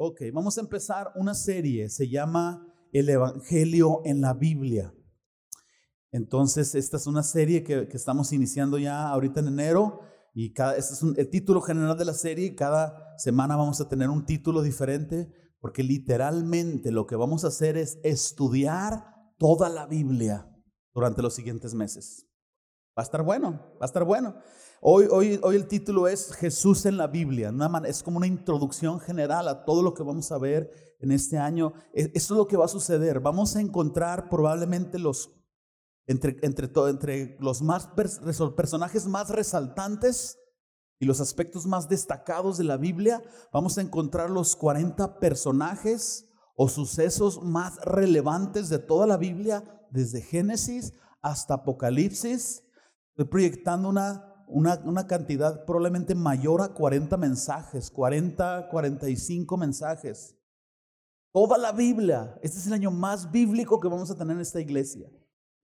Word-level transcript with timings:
Ok, 0.00 0.20
vamos 0.32 0.56
a 0.56 0.60
empezar 0.60 1.10
una 1.16 1.34
serie, 1.34 1.88
se 1.88 2.08
llama 2.08 2.72
El 2.92 3.08
Evangelio 3.08 4.00
en 4.04 4.20
la 4.20 4.32
Biblia. 4.32 4.94
Entonces, 6.12 6.76
esta 6.76 6.98
es 6.98 7.08
una 7.08 7.24
serie 7.24 7.64
que, 7.64 7.88
estamos 7.92 8.32
iniciando 8.32 8.78
ya 8.78 9.08
ahorita 9.08 9.40
en 9.40 9.48
enero 9.48 10.02
y 10.34 10.52
cada, 10.52 10.76
este 10.76 10.94
es 10.94 11.02
el 11.02 11.28
título 11.30 11.60
general 11.62 11.98
de 11.98 12.04
la 12.04 12.14
serie. 12.14 12.54
Cada 12.54 13.18
semana 13.18 13.56
vamos 13.56 13.80
a 13.80 13.88
tener 13.88 14.08
un 14.08 14.24
título 14.24 14.62
diferente 14.62 15.32
porque 15.58 15.82
literalmente 15.82 16.92
lo 16.92 17.08
que 17.08 17.16
vamos 17.16 17.44
a 17.44 17.48
hacer 17.48 17.76
es 17.76 17.98
estudiar 18.04 19.02
toda 19.36 19.68
la 19.68 19.88
Biblia 19.88 20.48
durante 20.94 21.22
los 21.22 21.34
siguientes 21.34 21.74
meses. 21.74 22.27
Va 22.98 23.02
a 23.02 23.04
estar 23.04 23.22
bueno, 23.22 23.52
va 23.80 23.82
a 23.82 23.86
estar 23.86 24.02
bueno. 24.02 24.34
Hoy, 24.80 25.06
hoy, 25.08 25.38
hoy 25.44 25.54
el 25.54 25.68
título 25.68 26.08
es 26.08 26.32
Jesús 26.32 26.84
en 26.84 26.96
la 26.96 27.06
Biblia. 27.06 27.54
es 27.86 28.02
como 28.02 28.16
una 28.16 28.26
introducción 28.26 28.98
general 28.98 29.46
a 29.46 29.64
todo 29.64 29.84
lo 29.84 29.94
que 29.94 30.02
vamos 30.02 30.32
a 30.32 30.38
ver 30.38 30.96
en 30.98 31.12
este 31.12 31.38
año. 31.38 31.74
E, 31.94 32.10
eso 32.16 32.34
es 32.34 32.38
lo 32.38 32.48
que 32.48 32.56
va 32.56 32.64
a 32.64 32.68
suceder. 32.68 33.20
Vamos 33.20 33.54
a 33.54 33.60
encontrar 33.60 34.28
probablemente 34.28 34.98
los, 34.98 35.30
entre, 36.08 36.38
entre, 36.42 36.68
entre 36.90 37.36
los 37.38 37.62
más 37.62 37.88
personajes 38.56 39.06
más 39.06 39.30
resaltantes 39.30 40.36
y 40.98 41.06
los 41.06 41.20
aspectos 41.20 41.68
más 41.68 41.88
destacados 41.88 42.58
de 42.58 42.64
la 42.64 42.78
Biblia. 42.78 43.22
Vamos 43.52 43.78
a 43.78 43.82
encontrar 43.82 44.28
los 44.28 44.56
40 44.56 45.20
personajes 45.20 46.28
o 46.56 46.68
sucesos 46.68 47.44
más 47.44 47.76
relevantes 47.84 48.68
de 48.68 48.80
toda 48.80 49.06
la 49.06 49.18
Biblia, 49.18 49.62
desde 49.92 50.20
Génesis 50.20 50.94
hasta 51.22 51.54
Apocalipsis 51.54 52.64
Estoy 53.18 53.30
proyectando 53.30 53.88
una, 53.88 54.44
una, 54.46 55.06
cantidad 55.08 55.64
probablemente 55.64 56.14
mayor 56.14 56.62
a 56.62 56.68
40 56.68 57.16
mensajes, 57.16 57.90
40, 57.90 58.68
45 58.70 59.56
mensajes. 59.56 60.36
Toda 61.32 61.58
la 61.58 61.72
Biblia. 61.72 62.38
Este 62.44 62.58
es 62.58 62.68
el 62.68 62.74
año 62.74 62.92
más 62.92 63.32
bíblico 63.32 63.80
que 63.80 63.88
vamos 63.88 64.08
a 64.12 64.16
tener 64.16 64.36
en 64.36 64.42
esta 64.42 64.60
iglesia. 64.60 65.10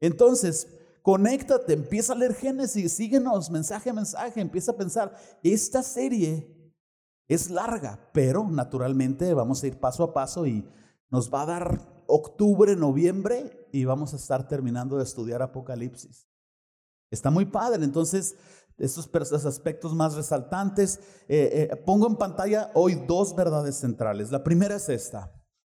Entonces, 0.01 0.67
conéctate, 1.01 1.75
empieza 1.75 2.13
a 2.13 2.17
leer 2.17 2.35
Génesis, 2.35 2.93
síguenos, 2.93 3.53
mensaje 3.53 3.91
a 3.91 3.93
mensaje, 3.93 4.41
empieza 4.41 4.73
a 4.73 4.77
pensar, 4.77 5.15
esta 5.45 5.85
serie 5.85 6.75
es 7.29 7.51
larga, 7.51 8.11
pero 8.13 8.51
naturalmente 8.51 9.33
vamos 9.33 9.63
a 9.63 9.69
ir 9.69 9.79
paso 9.79 10.03
a 10.03 10.13
paso 10.13 10.45
y 10.45 10.69
nos 11.09 11.33
va 11.33 11.43
a 11.43 11.47
dar 11.47 12.05
octubre, 12.09 12.75
noviembre 12.75 13.69
y 13.71 13.85
vamos 13.85 14.13
a 14.13 14.17
estar 14.17 14.49
terminando 14.49 14.97
de 14.97 15.05
estudiar 15.05 15.41
Apocalipsis. 15.41 16.34
Está 17.15 17.31
muy 17.31 17.47
padre. 17.47 17.85
Entonces, 17.85 18.37
estos, 18.77 19.09
aspectos 19.47 19.95
más 19.95 20.15
resaltantes, 20.15 20.99
eh, 21.29 21.69
eh, 21.71 21.77
pongo 21.77 22.09
en 22.09 22.17
pantalla 22.17 22.71
hoy 22.75 22.95
dos 23.07 23.35
verdades 23.35 23.77
centrales. 23.77 24.31
La 24.31 24.43
primera 24.43 24.77
es 24.77 24.89
esta. 24.89 25.33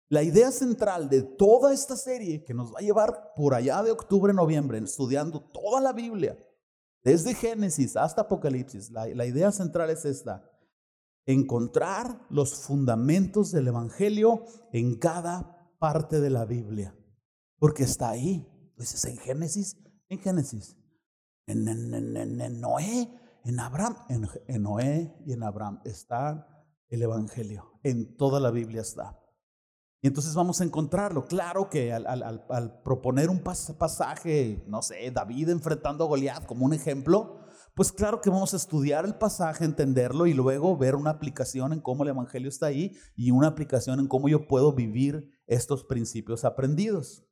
La 0.09 0.23
idea 0.23 0.51
central 0.51 1.09
de 1.09 1.21
toda 1.21 1.73
esta 1.73 1.95
serie 1.95 2.43
que 2.43 2.53
nos 2.53 2.73
va 2.73 2.79
a 2.79 2.81
llevar 2.81 3.33
por 3.35 3.53
allá 3.53 3.83
de 3.83 3.91
octubre, 3.91 4.33
noviembre, 4.33 4.79
estudiando 4.79 5.41
toda 5.41 5.79
la 5.79 5.93
Biblia, 5.93 6.37
desde 7.03 7.35
Génesis 7.35 7.95
hasta 7.95 8.21
Apocalipsis, 8.21 8.89
la, 8.89 9.05
la 9.07 9.25
idea 9.25 9.51
central 9.51 9.89
es 9.89 10.05
esta. 10.05 10.49
Encontrar 11.25 12.25
los 12.29 12.55
fundamentos 12.55 13.51
del 13.51 13.67
Evangelio 13.67 14.43
en 14.71 14.97
cada 14.97 15.75
parte 15.77 16.19
de 16.19 16.29
la 16.29 16.45
Biblia. 16.45 16.95
Porque 17.59 17.83
está 17.83 18.09
ahí. 18.09 18.47
Pues 18.75 19.03
en 19.05 19.17
Génesis, 19.17 19.75
en 20.07 20.19
Génesis 20.19 20.77
en, 21.47 22.59
Noé, 22.59 23.09
en 23.45 23.59
Abraham, 23.59 23.95
en, 24.09 24.61
Noé 24.61 25.15
y 25.25 25.33
en 25.33 25.43
Abraham 25.43 25.79
está 25.85 26.47
el 26.89 27.01
Evangelio. 27.01 27.79
En 27.83 28.17
toda 28.17 28.39
la 28.39 28.51
Biblia 28.51 28.81
está. 28.81 29.19
Y 30.01 30.07
entonces 30.07 30.35
vamos 30.35 30.61
a 30.61 30.63
encontrarlo. 30.63 31.25
Claro 31.25 31.69
que 31.69 31.91
al, 31.93 32.81
proponer 32.83 33.29
un 33.29 33.41
pasaje, 33.41 34.63
no 34.67 34.81
sé, 34.81 35.09
David 35.11 35.49
enfrentando 35.49 36.03
a 36.03 36.07
Goliat 36.07 36.45
como 36.45 36.65
un 36.65 36.73
ejemplo, 36.73 37.39
pues 37.73 37.91
claro 37.91 38.21
que 38.21 38.29
vamos 38.29 38.53
a 38.53 38.57
estudiar 38.57 39.05
el 39.05 39.15
pasaje, 39.15 39.63
entenderlo 39.63 40.27
y 40.27 40.33
luego 40.33 40.77
ver 40.77 40.95
una 40.95 41.11
aplicación 41.11 41.73
en 41.73 41.79
cómo 41.79 42.03
el 42.03 42.09
Evangelio 42.09 42.49
está 42.49 42.67
ahí 42.67 42.95
y 43.15 43.31
una 43.31 43.47
aplicación 43.47 43.99
en 43.99 44.07
cómo 44.07 44.27
yo 44.29 44.47
puedo 44.47 44.73
vivir 44.73 45.31
estos 45.45 45.83
principios 45.83 46.43
aprendidos. 46.43 47.23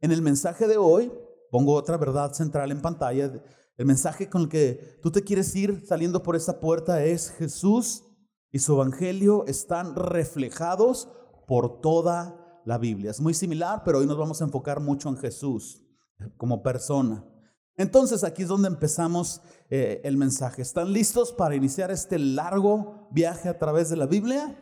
En 0.00 0.12
el 0.12 0.22
mensaje 0.22 0.68
de 0.68 0.76
hoy 0.76 1.10
pongo 1.50 1.74
otra 1.74 1.96
verdad 1.96 2.32
central 2.32 2.70
en 2.70 2.80
pantalla. 2.80 3.32
El 3.76 3.86
mensaje 3.86 4.28
con 4.28 4.42
el 4.42 4.48
que 4.48 4.98
tú 5.02 5.10
te 5.10 5.22
quieres 5.22 5.54
ir 5.54 5.84
saliendo 5.86 6.22
por 6.22 6.36
esa 6.36 6.60
puerta 6.60 7.04
es 7.04 7.30
Jesús 7.30 8.04
y 8.50 8.58
su 8.58 8.74
evangelio 8.74 9.44
están 9.46 9.94
reflejados 9.94 11.08
por 11.46 11.80
toda 11.80 12.60
la 12.64 12.78
Biblia. 12.78 13.10
Es 13.10 13.20
muy 13.20 13.34
similar, 13.34 13.82
pero 13.84 13.98
hoy 13.98 14.06
nos 14.06 14.18
vamos 14.18 14.40
a 14.40 14.44
enfocar 14.44 14.80
mucho 14.80 15.08
en 15.08 15.16
Jesús 15.16 15.84
como 16.36 16.62
persona. 16.62 17.24
Entonces 17.76 18.24
aquí 18.24 18.42
es 18.42 18.48
donde 18.48 18.68
empezamos 18.68 19.40
eh, 19.70 20.00
el 20.04 20.16
mensaje. 20.16 20.62
¿Están 20.62 20.92
listos 20.92 21.32
para 21.32 21.54
iniciar 21.54 21.90
este 21.92 22.18
largo 22.18 23.08
viaje 23.12 23.48
a 23.48 23.58
través 23.58 23.88
de 23.88 23.96
la 23.96 24.06
Biblia? 24.06 24.56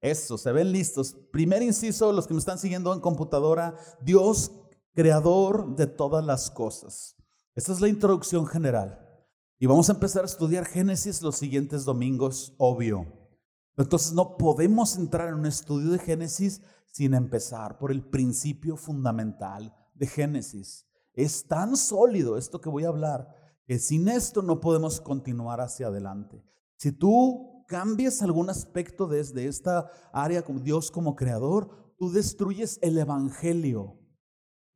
Eso, 0.00 0.38
se 0.38 0.52
ven 0.52 0.72
listos. 0.72 1.14
Primer 1.32 1.62
inciso, 1.62 2.12
los 2.12 2.26
que 2.26 2.34
me 2.34 2.40
están 2.40 2.58
siguiendo 2.58 2.94
en 2.94 3.00
computadora, 3.00 3.76
Dios 4.00 4.52
creador 4.98 5.76
de 5.76 5.86
todas 5.86 6.26
las 6.26 6.50
cosas. 6.50 7.14
Esta 7.54 7.70
es 7.70 7.80
la 7.80 7.86
introducción 7.86 8.48
general. 8.48 8.98
Y 9.60 9.66
vamos 9.66 9.88
a 9.88 9.92
empezar 9.92 10.22
a 10.22 10.26
estudiar 10.26 10.64
Génesis 10.64 11.22
los 11.22 11.36
siguientes 11.36 11.84
domingos, 11.84 12.52
obvio. 12.58 13.06
Entonces 13.76 14.12
no 14.12 14.36
podemos 14.36 14.96
entrar 14.96 15.28
en 15.28 15.36
un 15.36 15.46
estudio 15.46 15.92
de 15.92 16.00
Génesis 16.00 16.62
sin 16.90 17.14
empezar 17.14 17.78
por 17.78 17.92
el 17.92 18.02
principio 18.02 18.76
fundamental 18.76 19.72
de 19.94 20.08
Génesis. 20.08 20.84
Es 21.12 21.46
tan 21.46 21.76
sólido 21.76 22.36
esto 22.36 22.60
que 22.60 22.68
voy 22.68 22.82
a 22.82 22.88
hablar 22.88 23.32
que 23.66 23.78
sin 23.78 24.08
esto 24.08 24.42
no 24.42 24.58
podemos 24.58 25.00
continuar 25.00 25.60
hacia 25.60 25.86
adelante. 25.86 26.42
Si 26.76 26.90
tú 26.90 27.64
cambias 27.68 28.20
algún 28.20 28.50
aspecto 28.50 29.06
desde 29.06 29.46
esta 29.46 29.92
área 30.12 30.42
como 30.42 30.58
Dios 30.58 30.90
como 30.90 31.14
creador, 31.14 31.94
tú 31.96 32.10
destruyes 32.10 32.80
el 32.82 32.98
evangelio. 32.98 33.97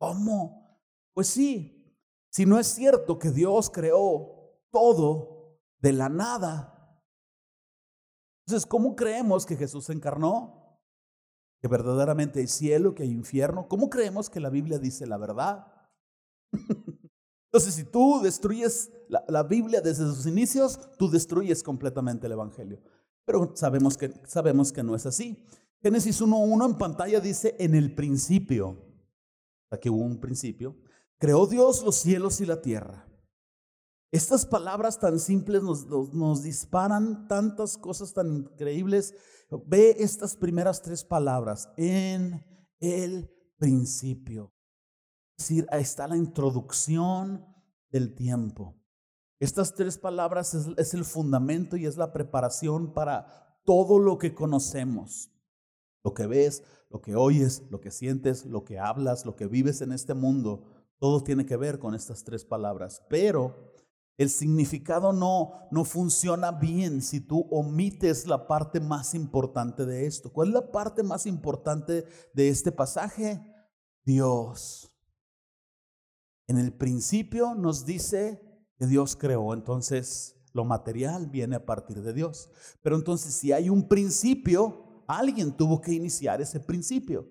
¿Cómo? 0.02 0.80
Pues 1.14 1.28
sí, 1.28 1.96
si 2.28 2.44
no 2.44 2.58
es 2.58 2.66
cierto 2.66 3.20
que 3.20 3.30
Dios 3.30 3.70
creó 3.70 4.58
todo 4.72 5.60
de 5.78 5.92
la 5.92 6.08
nada, 6.08 6.98
entonces, 8.44 8.66
¿cómo 8.66 8.96
creemos 8.96 9.46
que 9.46 9.56
Jesús 9.56 9.84
se 9.84 9.92
encarnó? 9.92 10.80
Que 11.60 11.68
verdaderamente 11.68 12.40
hay 12.40 12.48
cielo, 12.48 12.96
que 12.96 13.04
hay 13.04 13.12
infierno. 13.12 13.68
¿Cómo 13.68 13.88
creemos 13.88 14.28
que 14.28 14.40
la 14.40 14.50
Biblia 14.50 14.80
dice 14.80 15.06
la 15.06 15.18
verdad? 15.18 15.68
Entonces, 16.52 17.72
si 17.72 17.84
tú 17.84 18.20
destruyes 18.24 18.90
la, 19.08 19.24
la, 19.28 19.44
Biblia 19.44 19.80
desde 19.80 20.04
sus 20.06 20.26
inicios, 20.26 20.80
tú 20.98 21.08
destruyes 21.08 21.62
completamente 21.62 22.26
el 22.26 22.32
Evangelio. 22.32 22.80
Pero 23.24 23.52
sabemos 23.54 23.96
que, 23.96 24.12
sabemos 24.26 24.72
que 24.72 24.82
no 24.82 24.96
es 24.96 25.06
así. 25.06 25.46
Génesis 25.80 26.20
1.1 26.20 26.70
en 26.70 26.76
pantalla 26.76 27.20
dice, 27.20 27.54
en 27.60 27.76
el 27.76 27.94
principio 27.94 28.91
que 29.78 29.90
hubo 29.90 30.02
un 30.02 30.20
principio, 30.20 30.76
creó 31.18 31.46
Dios 31.46 31.82
los 31.84 31.96
cielos 31.96 32.40
y 32.40 32.46
la 32.46 32.60
tierra. 32.60 33.08
Estas 34.12 34.44
palabras 34.44 34.98
tan 35.00 35.18
simples 35.18 35.62
nos, 35.62 36.42
disparan 36.42 37.26
tantas 37.28 37.78
cosas 37.78 38.12
tan 38.12 38.30
increíbles. 38.36 39.14
Ve 39.66 39.96
estas 39.98 40.36
primeras 40.36 40.82
tres 40.82 41.02
palabras, 41.02 41.70
en 41.78 42.44
el 42.78 43.30
principio. 43.56 44.52
Es 45.38 45.48
decir, 45.48 45.66
ahí 45.70 45.80
está 45.80 46.06
la 46.06 46.18
introducción 46.18 47.46
del 47.90 48.14
tiempo. 48.14 48.76
Estas 49.40 49.74
tres 49.74 49.96
palabras 49.96 50.54
es 50.54 50.94
el 50.94 51.04
fundamento 51.04 51.76
y 51.76 51.86
es 51.86 51.96
la 51.96 52.12
preparación 52.12 52.92
para 52.92 53.58
todo 53.64 53.98
lo 53.98 54.18
que 54.18 54.34
conocemos. 54.34 55.30
Lo 56.04 56.12
que 56.12 56.26
ves, 56.26 56.62
lo 56.92 57.00
que 57.00 57.16
oyes, 57.16 57.62
lo 57.70 57.80
que 57.80 57.90
sientes, 57.90 58.44
lo 58.44 58.64
que 58.64 58.78
hablas, 58.78 59.24
lo 59.24 59.34
que 59.34 59.46
vives 59.46 59.80
en 59.80 59.92
este 59.92 60.14
mundo, 60.14 60.64
todo 60.98 61.22
tiene 61.22 61.46
que 61.46 61.56
ver 61.56 61.78
con 61.78 61.94
estas 61.94 62.22
tres 62.22 62.44
palabras. 62.44 63.02
Pero 63.08 63.72
el 64.18 64.28
significado 64.28 65.12
no, 65.12 65.52
no 65.70 65.84
funciona 65.84 66.52
bien 66.52 67.00
si 67.02 67.20
tú 67.20 67.48
omites 67.50 68.26
la 68.26 68.46
parte 68.46 68.78
más 68.78 69.14
importante 69.14 69.86
de 69.86 70.06
esto. 70.06 70.32
¿Cuál 70.32 70.48
es 70.48 70.54
la 70.54 70.70
parte 70.70 71.02
más 71.02 71.26
importante 71.26 72.04
de 72.34 72.48
este 72.48 72.70
pasaje? 72.70 73.40
Dios. 74.04 74.94
En 76.46 76.58
el 76.58 76.72
principio 76.74 77.54
nos 77.54 77.86
dice 77.86 78.40
que 78.78 78.86
Dios 78.86 79.16
creó, 79.16 79.54
entonces 79.54 80.36
lo 80.52 80.64
material 80.64 81.28
viene 81.28 81.56
a 81.56 81.64
partir 81.64 82.02
de 82.02 82.12
Dios. 82.12 82.50
Pero 82.82 82.96
entonces 82.96 83.34
si 83.34 83.52
hay 83.52 83.70
un 83.70 83.88
principio, 83.88 84.81
alguien 85.06 85.56
tuvo 85.56 85.80
que 85.80 85.92
iniciar 85.92 86.40
ese 86.40 86.60
principio. 86.60 87.28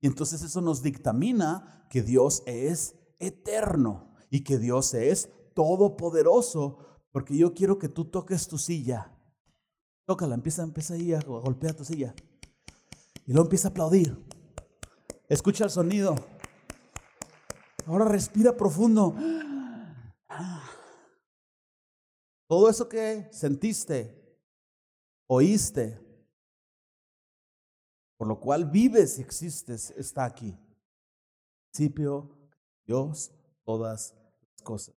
Y 0.00 0.06
entonces 0.06 0.42
eso 0.42 0.60
nos 0.60 0.82
dictamina 0.82 1.86
que 1.90 2.02
Dios 2.02 2.42
es 2.46 2.94
eterno 3.18 4.14
y 4.30 4.44
que 4.44 4.58
Dios 4.58 4.94
es 4.94 5.30
todopoderoso, 5.54 6.78
porque 7.12 7.36
yo 7.36 7.54
quiero 7.54 7.78
que 7.78 7.88
tú 7.88 8.04
toques 8.04 8.46
tu 8.46 8.58
silla. 8.58 9.12
Tócala, 10.04 10.34
empieza, 10.34 10.62
empieza 10.62 10.94
ahí 10.94 11.12
a 11.12 11.20
golpear 11.20 11.74
tu 11.74 11.84
silla. 11.84 12.14
Y 13.26 13.32
luego 13.32 13.46
empieza 13.46 13.68
a 13.68 13.70
aplaudir. 13.70 14.16
Escucha 15.28 15.64
el 15.64 15.70
sonido. 15.70 16.14
Ahora 17.86 18.04
respira 18.04 18.56
profundo. 18.56 19.14
Todo 22.48 22.68
eso 22.68 22.88
que 22.88 23.28
sentiste, 23.32 24.38
oíste, 25.26 25.98
por 28.16 28.28
lo 28.28 28.40
cual 28.40 28.70
vives 28.70 29.18
y 29.18 29.22
existes, 29.22 29.90
está 29.96 30.24
aquí. 30.24 30.56
Principio, 31.72 32.30
Dios, 32.86 33.32
todas 33.64 34.14
las 34.14 34.62
cosas. 34.62 34.94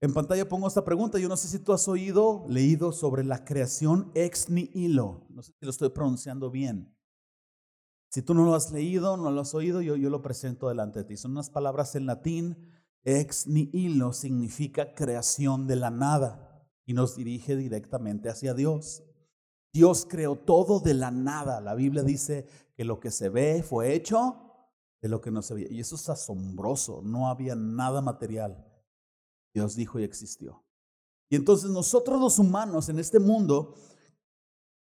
En 0.00 0.12
pantalla 0.12 0.46
pongo 0.46 0.68
esta 0.68 0.84
pregunta. 0.84 1.18
Yo 1.18 1.30
no 1.30 1.36
sé 1.36 1.48
si 1.48 1.58
tú 1.58 1.72
has 1.72 1.88
oído, 1.88 2.44
leído 2.46 2.92
sobre 2.92 3.24
la 3.24 3.44
creación 3.44 4.10
ex 4.14 4.50
nihilo. 4.50 5.26
No 5.30 5.42
sé 5.42 5.52
si 5.58 5.64
lo 5.64 5.70
estoy 5.70 5.88
pronunciando 5.88 6.50
bien. 6.50 6.94
Si 8.10 8.20
tú 8.20 8.34
no 8.34 8.44
lo 8.44 8.54
has 8.54 8.70
leído, 8.70 9.16
no 9.16 9.30
lo 9.30 9.40
has 9.40 9.54
oído, 9.54 9.80
yo, 9.80 9.96
yo 9.96 10.10
lo 10.10 10.20
presento 10.20 10.68
delante 10.68 10.98
de 10.98 11.04
ti. 11.06 11.16
Son 11.16 11.30
unas 11.30 11.48
palabras 11.48 11.94
en 11.94 12.04
latín. 12.04 12.70
Ex 13.02 13.46
nihilo 13.46 14.12
significa 14.12 14.94
creación 14.94 15.66
de 15.66 15.76
la 15.76 15.90
nada 15.90 16.68
y 16.84 16.92
nos 16.92 17.16
dirige 17.16 17.56
directamente 17.56 18.28
hacia 18.28 18.52
Dios. 18.52 19.04
Dios 19.74 20.06
creó 20.08 20.36
todo 20.36 20.78
de 20.78 20.94
la 20.94 21.10
nada. 21.10 21.60
La 21.60 21.74
Biblia 21.74 22.04
dice 22.04 22.46
que 22.76 22.84
lo 22.84 23.00
que 23.00 23.10
se 23.10 23.28
ve 23.28 23.64
fue 23.64 23.92
hecho 23.92 24.40
de 25.02 25.08
lo 25.08 25.20
que 25.20 25.32
no 25.32 25.42
se 25.42 25.52
veía. 25.52 25.66
Y 25.68 25.80
eso 25.80 25.96
es 25.96 26.08
asombroso. 26.08 27.02
No 27.02 27.28
había 27.28 27.56
nada 27.56 28.00
material. 28.00 28.64
Dios 29.52 29.74
dijo 29.74 29.98
y 29.98 30.04
existió. 30.04 30.64
Y 31.28 31.34
entonces 31.34 31.70
nosotros 31.70 32.20
los 32.20 32.38
humanos 32.38 32.88
en 32.88 33.00
este 33.00 33.18
mundo 33.18 33.74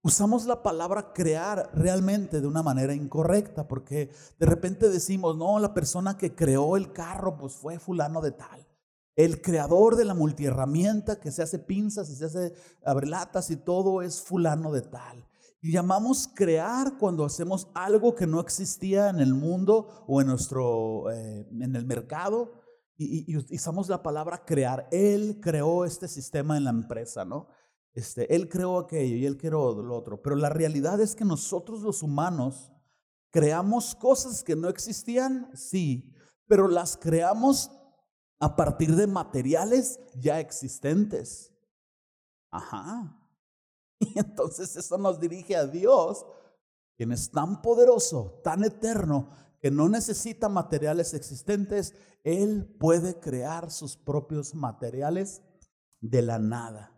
usamos 0.03 0.45
la 0.45 0.61
palabra 0.61 1.11
crear 1.11 1.71
realmente 1.73 2.39
de 2.39 2.45
una 2.45 2.61
manera 2.61 2.93
incorrecta, 2.93 3.67
porque 3.67 4.11
de 4.37 4.45
repente 4.45 4.89
decimos, 4.89 5.35
no, 5.37 5.57
la 5.57 5.73
persona 5.73 6.19
que 6.19 6.35
creó 6.35 6.77
el 6.77 6.93
carro 6.93 7.35
pues 7.35 7.55
fue 7.55 7.79
fulano 7.79 8.21
de 8.21 8.31
tal. 8.31 8.67
El 9.17 9.41
creador 9.41 9.95
de 9.95 10.05
la 10.05 10.13
multiherramienta 10.13 11.19
que 11.19 11.31
se 11.31 11.41
hace 11.41 11.59
pinzas 11.59 12.09
y 12.09 12.15
se 12.15 12.25
hace 12.25 12.53
abrelatas 12.85 13.51
y 13.51 13.57
todo 13.57 14.01
es 14.01 14.21
fulano 14.21 14.71
de 14.71 14.83
tal. 14.83 15.27
Y 15.59 15.71
llamamos 15.71 16.29
crear 16.33 16.97
cuando 16.99 17.25
hacemos 17.25 17.67
algo 17.73 18.13
que 18.13 18.27
no 18.27 18.39
existía 18.39 19.09
en 19.09 19.19
el 19.19 19.33
mundo 19.33 20.05
o 20.07 20.21
en 20.21 20.27
nuestro 20.27 21.11
eh, 21.11 21.47
en 21.51 21.75
el 21.75 21.85
mercado 21.85 22.53
y, 22.97 23.35
usamos 23.35 23.89
la 23.89 24.01
palabra 24.01 24.43
crear. 24.45 24.87
Él 24.91 25.39
creó 25.41 25.85
este 25.85 26.07
sistema 26.07 26.57
en 26.57 26.63
la 26.63 26.71
empresa, 26.71 27.25
¿no? 27.25 27.47
Este, 27.93 28.35
él 28.35 28.49
creó 28.49 28.79
aquello 28.79 29.15
y 29.15 29.25
él 29.25 29.37
creó 29.37 29.81
lo 29.81 29.95
otro. 29.95 30.21
Pero 30.21 30.35
la 30.35 30.49
realidad 30.49 30.99
es 31.01 31.15
que 31.15 31.25
nosotros 31.25 31.81
los 31.81 32.03
humanos 32.03 32.71
creamos 33.31 33.95
cosas 33.95 34.43
que 34.43 34.55
no 34.55 34.69
existían, 34.69 35.49
sí, 35.55 36.13
pero 36.47 36.67
las 36.67 36.97
creamos 36.97 37.71
a 38.39 38.55
partir 38.55 38.95
de 38.95 39.07
materiales 39.07 39.99
ya 40.15 40.39
existentes. 40.39 41.53
Ajá. 42.51 43.13
Y 43.99 44.19
entonces 44.19 44.75
eso 44.75 44.95
nos 44.99 45.19
dirige 45.19 45.55
a 45.55 45.65
Dios, 45.65 46.23
quien 46.97 47.11
es 47.11 47.31
tan 47.31 47.63
poderoso, 47.63 48.39
tan 48.43 48.63
eterno, 48.63 49.31
que 49.59 49.71
no 49.71 49.89
necesita 49.89 50.49
materiales 50.49 51.15
existentes, 51.15 51.95
Él 52.23 52.75
puede 52.79 53.19
crear 53.19 53.71
sus 53.71 53.97
propios 53.97 54.53
materiales 54.53 55.41
de 55.99 56.21
la 56.21 56.37
nada. 56.37 56.93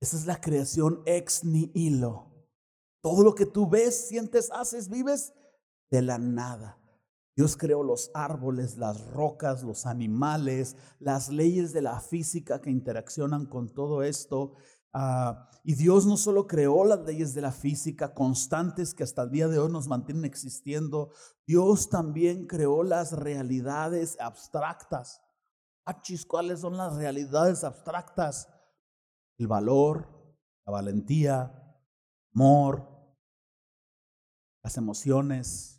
Esa 0.00 0.16
es 0.16 0.26
la 0.26 0.40
creación 0.40 1.02
ex 1.06 1.44
nihilo. 1.44 2.30
Todo 3.02 3.22
lo 3.22 3.34
que 3.34 3.46
tú 3.46 3.68
ves, 3.68 4.08
sientes, 4.08 4.50
haces, 4.50 4.88
vives 4.88 5.34
de 5.90 6.02
la 6.02 6.18
nada. 6.18 6.78
Dios 7.36 7.56
creó 7.56 7.82
los 7.82 8.10
árboles, 8.14 8.76
las 8.76 9.10
rocas, 9.10 9.62
los 9.64 9.86
animales, 9.86 10.76
las 11.00 11.30
leyes 11.30 11.72
de 11.72 11.82
la 11.82 12.00
física 12.00 12.60
que 12.60 12.70
interaccionan 12.70 13.46
con 13.46 13.74
todo 13.74 14.02
esto. 14.04 14.54
Ah, 14.92 15.48
y 15.64 15.74
Dios 15.74 16.06
no 16.06 16.16
solo 16.16 16.46
creó 16.46 16.84
las 16.84 17.00
leyes 17.00 17.34
de 17.34 17.40
la 17.40 17.50
física 17.50 18.14
constantes 18.14 18.94
que 18.94 19.02
hasta 19.02 19.22
el 19.22 19.30
día 19.30 19.48
de 19.48 19.58
hoy 19.58 19.72
nos 19.72 19.88
mantienen 19.88 20.24
existiendo, 20.24 21.10
Dios 21.46 21.88
también 21.88 22.46
creó 22.46 22.84
las 22.84 23.12
realidades 23.12 24.16
abstractas. 24.20 25.20
Achis, 25.84 26.24
¿cuáles 26.24 26.60
son 26.60 26.76
las 26.76 26.94
realidades 26.94 27.64
abstractas? 27.64 28.48
El 29.36 29.48
valor, 29.48 30.06
la 30.64 30.72
valentía, 30.72 31.52
amor, 32.32 32.88
las 34.62 34.76
emociones. 34.76 35.73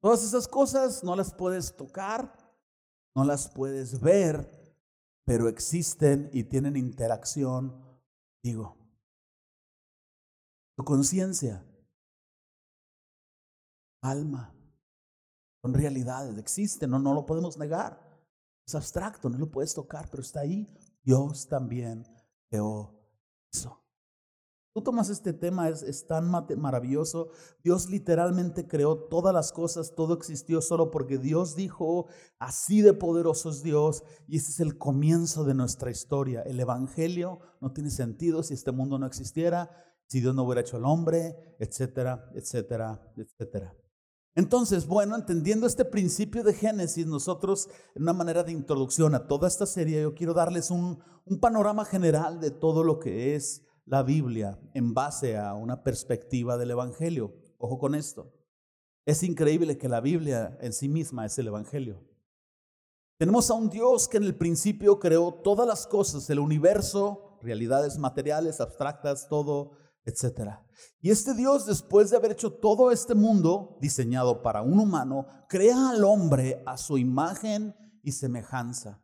Todas 0.00 0.22
esas 0.24 0.46
cosas 0.46 1.02
no 1.02 1.16
las 1.16 1.32
puedes 1.32 1.74
tocar, 1.74 2.36
no 3.14 3.24
las 3.24 3.48
puedes 3.48 4.00
ver, 4.00 4.48
pero 5.24 5.48
existen 5.48 6.30
y 6.32 6.44
tienen 6.44 6.76
interacción 6.76 7.86
Digo, 8.46 8.76
Tu 10.76 10.84
conciencia, 10.84 11.66
alma, 14.00 14.54
son 15.62 15.74
realidades, 15.74 16.38
existen, 16.38 16.90
no, 16.90 17.00
no 17.00 17.12
lo 17.12 17.26
podemos 17.26 17.58
negar. 17.58 17.98
Es 18.64 18.76
abstracto, 18.76 19.28
no 19.28 19.38
lo 19.38 19.50
puedes 19.50 19.74
tocar, 19.74 20.08
pero 20.08 20.22
está 20.22 20.40
ahí. 20.40 20.64
Dios 21.02 21.48
también 21.48 22.06
creó 22.48 22.94
eso. 23.52 23.84
Tú 24.76 24.82
tomas 24.82 25.08
este 25.08 25.32
tema, 25.32 25.70
es, 25.70 26.06
tan 26.06 26.30
maravilloso. 26.30 27.30
Dios 27.64 27.88
literalmente 27.88 28.68
creó 28.68 28.98
todas 29.08 29.32
las 29.32 29.50
cosas, 29.50 29.94
todo 29.94 30.12
existió 30.12 30.60
solo 30.60 30.90
porque 30.90 31.16
Dios 31.16 31.56
dijo, 31.56 32.08
así 32.38 32.82
de 32.82 32.92
poderoso 32.92 33.48
es 33.48 33.62
Dios. 33.62 34.04
Y 34.28 34.36
ese 34.36 34.50
es 34.50 34.60
el 34.60 34.76
comienzo 34.76 35.44
de 35.44 35.54
nuestra 35.54 35.90
historia. 35.90 36.42
El 36.42 36.60
Evangelio 36.60 37.40
no 37.62 37.72
tiene 37.72 37.88
sentido 37.88 38.42
si 38.42 38.52
este 38.52 38.70
mundo 38.70 38.98
no 38.98 39.06
existiera, 39.06 39.70
si 40.08 40.20
Dios 40.20 40.34
no 40.34 40.42
hubiera 40.42 40.60
hecho 40.60 40.76
al 40.76 40.84
hombre, 40.84 41.56
etcétera, 41.58 42.30
etcétera, 42.34 43.00
etcétera. 43.16 43.74
Entonces, 44.34 44.86
bueno, 44.86 45.16
entendiendo 45.16 45.66
este 45.66 45.86
principio 45.86 46.44
de 46.44 46.52
Génesis, 46.52 47.06
nosotros, 47.06 47.70
en 47.94 48.02
una 48.02 48.12
manera 48.12 48.44
de 48.44 48.52
introducción 48.52 49.14
a 49.14 49.26
toda 49.26 49.48
esta 49.48 49.64
serie, 49.64 50.02
yo 50.02 50.14
quiero 50.14 50.34
darles 50.34 50.70
un, 50.70 51.02
un 51.24 51.40
panorama 51.40 51.86
general 51.86 52.40
de 52.40 52.50
todo 52.50 52.84
lo 52.84 52.98
que 52.98 53.34
es 53.34 53.62
la 53.86 54.02
Biblia 54.02 54.58
en 54.74 54.92
base 54.92 55.38
a 55.38 55.54
una 55.54 55.82
perspectiva 55.82 56.58
del 56.58 56.72
Evangelio. 56.72 57.34
Ojo 57.58 57.78
con 57.78 57.94
esto. 57.94 58.32
Es 59.06 59.22
increíble 59.22 59.78
que 59.78 59.88
la 59.88 60.00
Biblia 60.00 60.58
en 60.60 60.72
sí 60.72 60.88
misma 60.88 61.24
es 61.24 61.38
el 61.38 61.46
Evangelio. 61.46 62.04
Tenemos 63.16 63.50
a 63.50 63.54
un 63.54 63.70
Dios 63.70 64.08
que 64.08 64.18
en 64.18 64.24
el 64.24 64.36
principio 64.36 64.98
creó 64.98 65.32
todas 65.32 65.66
las 65.66 65.86
cosas, 65.86 66.28
el 66.28 66.40
universo, 66.40 67.38
realidades 67.40 67.96
materiales, 67.96 68.60
abstractas, 68.60 69.28
todo, 69.28 69.78
etc. 70.04 70.58
Y 71.00 71.10
este 71.10 71.32
Dios, 71.34 71.64
después 71.64 72.10
de 72.10 72.16
haber 72.16 72.32
hecho 72.32 72.52
todo 72.52 72.90
este 72.90 73.14
mundo 73.14 73.78
diseñado 73.80 74.42
para 74.42 74.62
un 74.62 74.80
humano, 74.80 75.26
crea 75.48 75.90
al 75.90 76.04
hombre 76.04 76.62
a 76.66 76.76
su 76.76 76.98
imagen 76.98 77.74
y 78.02 78.12
semejanza. 78.12 79.00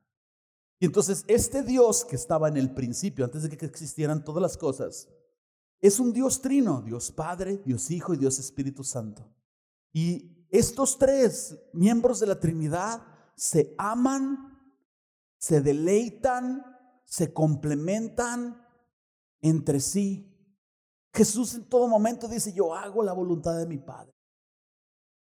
Y 0.83 0.87
entonces 0.87 1.25
este 1.29 1.63
Dios 1.63 2.05
que 2.05 2.17
estaba 2.17 2.49
en 2.49 2.57
el 2.57 2.75
principio, 2.75 3.25
antes 3.25 3.45
de 3.45 3.57
que 3.57 3.67
existieran 3.67 4.25
todas 4.25 4.43
las 4.43 4.57
cosas, 4.57 5.09
es 5.81 6.01
un 6.01 6.13
Dios 6.13 6.43
trino, 6.43 6.83
Dios 6.83 7.13
Padre, 7.13 7.63
Dios 7.65 7.89
Hijo 7.93 8.15
y 8.15 8.17
Dios 8.17 8.41
Espíritu 8.41 8.83
Santo. 8.83 9.33
Y 9.93 10.45
estos 10.51 10.99
tres 10.99 11.57
miembros 11.73 12.19
de 12.19 12.27
la 12.27 12.41
Trinidad 12.41 13.01
se 13.37 13.77
aman, 13.79 14.59
se 15.39 15.61
deleitan, 15.61 16.65
se 17.05 17.33
complementan 17.33 18.67
entre 19.41 19.79
sí. 19.79 20.37
Jesús 21.15 21.55
en 21.55 21.69
todo 21.69 21.87
momento 21.87 22.27
dice, 22.27 22.53
yo 22.53 22.75
hago 22.75 23.05
la 23.05 23.13
voluntad 23.13 23.57
de 23.57 23.69
mi 23.69 23.79
Padre. 23.79 24.13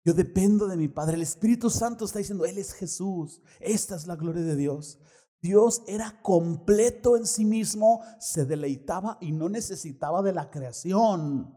Yo 0.04 0.16
dependo 0.16 0.68
de 0.68 0.78
mi 0.78 0.88
Padre. 0.88 1.14
El 1.14 1.22
Espíritu 1.22 1.70
Santo 1.70 2.06
está 2.06 2.18
diciendo, 2.18 2.44
Él 2.44 2.58
es 2.58 2.74
Jesús. 2.74 3.40
Esta 3.60 3.96
es 3.96 4.08
la 4.08 4.16
gloria 4.16 4.42
de 4.42 4.56
Dios. 4.56 4.98
Dios 5.44 5.84
era 5.88 6.22
completo 6.22 7.18
en 7.18 7.28
sí 7.28 7.44
mismo, 7.44 8.02
se 8.18 8.46
deleitaba 8.46 9.18
y 9.20 9.34
no 9.34 9.50
necesitaba 9.50 10.22
de 10.22 10.32
la 10.32 10.50
creación. 10.50 11.54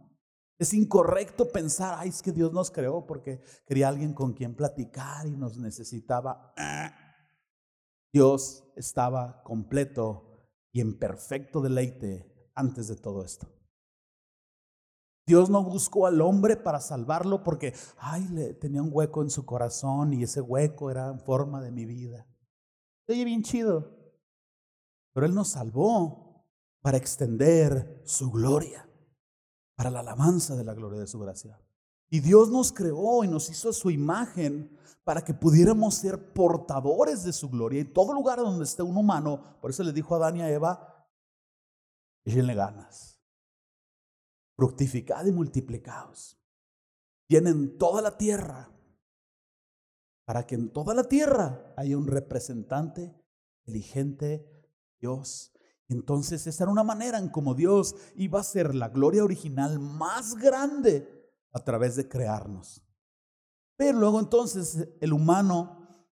Es 0.59 0.75
incorrecto 0.75 1.53
pensar, 1.53 1.95
ay, 1.97 2.09
es 2.09 2.21
que 2.21 2.33
Dios 2.33 2.53
nos 2.53 2.73
creó 2.73 3.07
porque 3.07 3.41
quería 3.65 3.89
alguien 3.89 4.13
con 4.13 4.33
quien 4.33 4.57
platicar 4.57 5.29
y 5.29 5.37
nos 5.37 5.57
necesitaba. 5.57 6.53
Dios 8.13 8.65
estaba 8.75 9.45
completo 9.45 10.51
y 10.73 10.81
en 10.81 10.99
perfecto 10.99 11.61
deleite 11.61 12.51
antes 12.57 12.89
de 12.89 12.97
todo 12.97 13.25
esto. 13.25 13.47
Dios 15.29 15.49
no 15.49 15.63
buscó 15.63 16.09
al 16.09 16.21
hombre 16.23 16.57
para 16.57 16.81
salvarlo 16.81 17.45
porque, 17.45 17.73
ay, 17.99 18.27
le, 18.33 18.55
tenía 18.55 18.83
un 18.83 18.91
hueco 18.93 19.23
en 19.23 19.31
su 19.31 19.47
corazón 19.47 20.13
y 20.13 20.25
ese 20.25 20.41
hueco 20.41 20.91
era 20.91 21.09
en 21.09 21.21
forma 21.21 21.63
de 21.63 21.71
mi 21.71 21.85
vida. 21.85 22.27
Oye, 23.09 23.25
bien 23.25 23.43
chido. 23.43 23.95
Pero 25.13 25.27
Él 25.27 25.35
nos 25.35 25.49
salvó 25.49 26.45
para 26.81 26.99
extender 26.99 28.03
su 28.05 28.31
gloria. 28.31 28.83
para 29.77 29.91
la 29.91 30.01
alabanza 30.01 30.57
de 30.57 30.65
la 30.65 30.73
gloria 30.73 31.01
de 31.01 31.07
su 31.07 31.19
gracia. 31.19 31.61
Y 32.09 32.21
Dios 32.21 32.51
nos 32.51 32.73
creó 32.73 33.25
y 33.25 33.29
nos 33.29 33.51
hizo 33.51 33.73
su 33.73 33.91
imagen 33.91 34.75
para 35.05 35.23
que 35.23 35.35
pudiéramos 35.35 35.97
ser 35.97 36.33
portadores 36.33 37.25
de 37.25 37.33
su 37.33 37.51
gloria. 37.51 37.81
Y 37.81 37.85
todo 37.85 38.15
lugar 38.15 38.39
donde 38.39 38.65
esté 38.65 38.83
un 38.83 38.97
humano, 38.97 39.59
por 39.61 39.71
eso 39.71 39.85
le 39.85 39.93
dijo 39.93 40.15
a 40.15 40.19
Adán 40.19 40.39
y 40.39 40.41
a 40.43 40.51
Eva, 40.51 41.07
échenle 42.25 42.55
ganas, 42.55 43.21
fructificad 44.57 45.27
y 45.27 45.33
multiplicaos. 45.33 46.41
Tienen 47.29 47.77
toda 47.77 48.01
la 48.01 48.17
tierra 48.17 48.71
para 50.27 50.45
que 50.45 50.57
en 50.57 50.71
toda 50.71 50.93
la 50.93 51.05
tierra 51.05 51.73
haya 51.77 51.97
un 51.97 52.09
representante 52.09 53.15
inteligente, 53.65 54.45
Dios. 55.01 55.53
Entonces 55.89 56.47
esa 56.49 56.65
era 56.65 56.73
una 56.73 56.83
manera 56.83 57.19
en 57.19 57.29
como 57.29 57.55
Dios 57.55 57.95
iba 58.17 58.41
a 58.41 58.45
ser 58.45 58.75
la 58.75 58.89
gloria 58.89 59.23
original 59.23 59.79
más 59.79 60.35
grande 60.35 61.09
a 61.53 61.61
través 61.61 61.95
de 61.95 62.09
crearnos. 62.09 62.83
Pero 63.77 63.99
luego 63.99 64.19
entonces 64.19 64.89
el 65.01 65.13
humano 65.13 66.09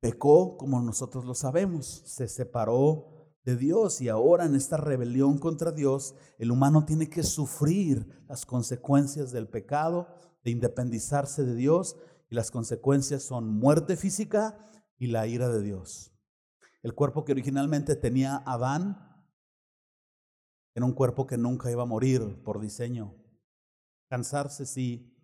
pecó 0.00 0.56
como 0.56 0.80
nosotros 0.80 1.26
lo 1.26 1.34
sabemos, 1.34 2.02
se 2.06 2.26
separó 2.26 3.36
de 3.44 3.56
Dios 3.56 4.00
y 4.00 4.08
ahora 4.08 4.46
en 4.46 4.54
esta 4.54 4.78
rebelión 4.78 5.36
contra 5.36 5.72
Dios 5.72 6.14
el 6.38 6.50
humano 6.50 6.86
tiene 6.86 7.10
que 7.10 7.22
sufrir 7.22 8.24
las 8.28 8.46
consecuencias 8.46 9.30
del 9.30 9.46
pecado, 9.46 10.08
de 10.42 10.52
independizarse 10.52 11.44
de 11.44 11.54
Dios 11.54 11.96
y 12.30 12.34
las 12.36 12.50
consecuencias 12.50 13.24
son 13.24 13.48
muerte 13.48 13.96
física 13.96 14.56
y 14.96 15.08
la 15.08 15.26
ira 15.26 15.48
de 15.48 15.62
Dios. 15.62 16.12
El 16.82 16.94
cuerpo 16.94 17.24
que 17.24 17.32
originalmente 17.32 17.96
tenía 17.96 18.42
Adán 18.46 19.10
era 20.74 20.86
un 20.86 20.92
cuerpo 20.92 21.26
que 21.26 21.36
nunca 21.36 21.70
iba 21.70 21.82
a 21.82 21.86
morir 21.86 22.42
por 22.44 22.60
diseño. 22.60 23.16
Cansarse 24.08 24.64
sí, 24.64 25.14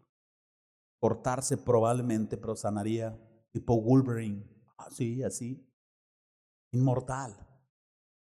cortarse 1.00 1.56
probablemente, 1.56 2.36
pero 2.36 2.56
sanaría, 2.56 3.16
tipo 3.52 3.80
Wolverine, 3.80 4.44
así, 4.76 5.22
así, 5.22 5.64
inmortal. 6.72 7.34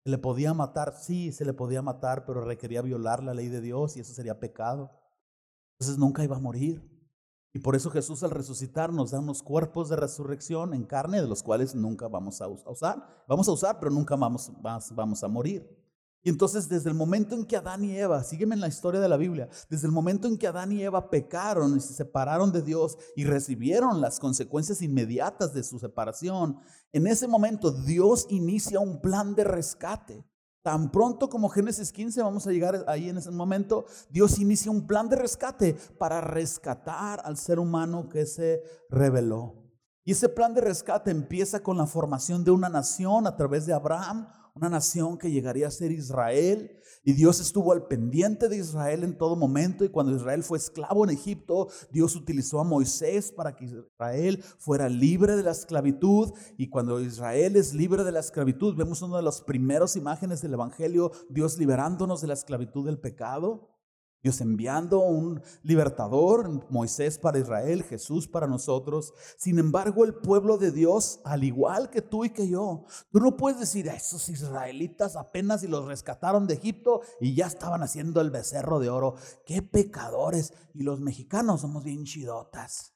¿Se 0.04 0.12
le 0.12 0.18
podía 0.18 0.54
matar? 0.54 0.94
Sí, 0.94 1.32
se 1.32 1.46
le 1.46 1.54
podía 1.54 1.82
matar, 1.82 2.26
pero 2.26 2.42
requería 2.42 2.82
violar 2.82 3.24
la 3.24 3.34
ley 3.34 3.48
de 3.48 3.62
Dios 3.62 3.96
y 3.96 4.02
eso 4.02 4.14
sería 4.14 4.40
pecado. 4.40 4.92
Entonces 5.74 5.98
nunca 5.98 6.24
iba 6.24 6.36
a 6.36 6.42
morir. 6.42 6.95
Y 7.56 7.60
por 7.60 7.74
eso 7.74 7.90
Jesús 7.90 8.22
al 8.22 8.32
resucitar 8.32 8.92
nos 8.92 9.12
da 9.12 9.20
unos 9.20 9.42
cuerpos 9.42 9.88
de 9.88 9.96
resurrección 9.96 10.74
en 10.74 10.84
carne 10.84 11.22
de 11.22 11.28
los 11.30 11.42
cuales 11.42 11.74
nunca 11.74 12.10
vamos 12.10 12.42
a 12.42 12.50
usar. 12.50 13.24
Vamos 13.30 13.48
a 13.48 13.54
usar, 13.54 13.80
pero 13.80 13.94
nunca 13.94 14.18
vamos, 14.18 15.24
a 15.24 15.28
morir. 15.30 15.66
Y 16.22 16.28
entonces 16.28 16.68
desde 16.68 16.90
el 16.90 16.98
momento 16.98 17.34
en 17.34 17.46
que 17.46 17.56
Adán 17.56 17.86
y 17.86 17.96
Eva, 17.96 18.22
sígueme 18.26 18.56
en 18.56 18.60
la 18.60 18.68
historia 18.68 19.00
de 19.00 19.08
la 19.08 19.16
Biblia, 19.16 19.48
desde 19.70 19.88
el 19.88 19.94
momento 19.94 20.28
en 20.28 20.38
que 20.38 20.48
Adán 20.48 20.74
y 20.74 20.84
Eva 20.84 21.10
pecaron 21.10 21.78
y 21.78 21.80
se 21.80 21.94
separaron 21.94 22.52
de 22.52 22.62
Dios 22.62 22.98
y 23.16 23.24
recibieron 23.24 24.02
las 24.02 24.20
consecuencias 24.20 24.82
inmediatas 24.82 25.54
de 25.54 25.64
su 25.64 25.80
separación, 25.80 26.58
en 26.92 27.08
ese 27.08 27.26
momento 27.26 27.72
Dios 27.72 28.28
inicia 28.30 28.82
un 28.82 29.00
plan 29.00 29.34
de 29.34 29.46
rescate. 29.46 30.26
Tan 30.66 30.90
pronto 30.90 31.30
como 31.30 31.50
Génesis 31.50 31.92
15, 31.92 32.24
vamos 32.24 32.48
a 32.48 32.52
llegar 32.52 32.86
ahí 32.88 33.08
en 33.08 33.20
ese 33.20 33.30
momento, 33.30 33.86
Dios 34.10 34.40
inicia 34.40 34.72
un 34.72 34.88
plan 34.88 35.08
de 35.08 35.16
rescate 35.16 35.76
para 36.00 36.22
rescatar 36.22 37.22
al 37.24 37.38
ser 37.38 37.60
humano 37.60 38.10
que 38.10 38.26
se 38.26 38.64
rebeló. 38.90 39.54
Y 40.04 40.14
ese 40.14 40.28
plan 40.28 40.56
de 40.56 40.62
rescate 40.62 41.12
empieza 41.12 41.62
con 41.62 41.78
la 41.78 41.86
formación 41.86 42.44
de 42.44 42.50
una 42.50 42.68
nación 42.68 43.28
a 43.28 43.36
través 43.36 43.68
de 43.68 43.74
Abraham, 43.74 44.28
una 44.56 44.70
nación 44.70 45.18
que 45.18 45.32
llegaría 45.32 45.68
a 45.68 45.72
ser 45.72 45.92
Israel. 45.92 46.80
Y 47.04 47.12
Dios 47.12 47.42
estuvo 47.42 47.74
al 47.74 47.88
pendiente 47.88 48.48
de 48.48 48.58
Israel 48.58 49.04
en 49.04 49.18
todo 49.18 49.36
momento. 49.36 49.84
Y 49.84 49.90
cuando 49.90 50.16
Israel 50.16 50.44
fue 50.44 50.58
esclavo 50.58 51.04
en 51.04 51.12
Egipto, 51.12 51.68
Dios 51.92 52.16
utilizó 52.16 52.62
a 52.62 52.64
Moisés 52.64 53.34
para 53.34 53.54
que 53.54 53.66
Israel 53.66 54.42
fuera 54.58 54.88
libre 54.88 55.36
de 55.36 55.44
la 55.44 55.52
esclavitud. 55.52 56.32
Y 56.58 56.70
cuando 56.70 57.02
Israel 57.02 57.58
es 57.58 57.74
libre 57.74 58.06
de 58.06 58.14
la 58.14 58.22
esclavitud, 58.22 58.78
vemos 58.78 59.02
una 59.02 59.18
de 59.18 59.24
las 59.24 59.42
primeras 59.42 59.98
imágenes 59.98 60.42
del 60.42 60.54
Evangelio, 60.54 61.12
Dios 61.30 61.58
liberándonos 61.58 62.22
de 62.22 62.28
la 62.28 62.34
esclavitud 62.34 62.86
del 62.86 62.98
pecado. 62.98 63.75
Dios 64.26 64.42
enviando 64.42 65.02
un 65.02 65.40
libertador, 65.62 66.68
Moisés 66.72 67.20
para 67.20 67.38
Israel, 67.38 67.84
Jesús 67.84 68.28
para 68.28 68.48
nosotros. 68.48 69.14
Sin 69.38 69.60
embargo, 69.60 70.04
el 70.04 70.16
pueblo 70.16 70.58
de 70.58 70.72
Dios, 70.72 71.20
al 71.26 71.44
igual 71.44 71.92
que 71.92 72.02
tú 72.02 72.26
y 72.26 72.32
que 72.32 72.48
yo, 72.48 72.86
tú 73.12 73.20
no 73.20 73.38
puedes 73.38 73.60
decir 73.60 73.88
a 73.88 73.94
esos 73.94 74.28
israelitas 74.30 75.16
apenas 75.16 75.62
y 75.62 75.68
los 75.68 75.86
rescataron 75.86 76.48
de 76.48 76.56
Egipto 76.56 77.02
y 77.22 77.36
ya 77.36 77.46
estaban 77.46 77.84
haciendo 77.84 78.20
el 78.20 78.32
becerro 78.32 78.80
de 78.80 78.90
oro. 78.90 79.14
Qué 79.46 79.62
pecadores. 79.62 80.54
Y 80.74 80.82
los 80.82 81.02
mexicanos 81.02 81.62
somos 81.62 81.84
bien 81.84 82.06
chidotas, 82.06 82.96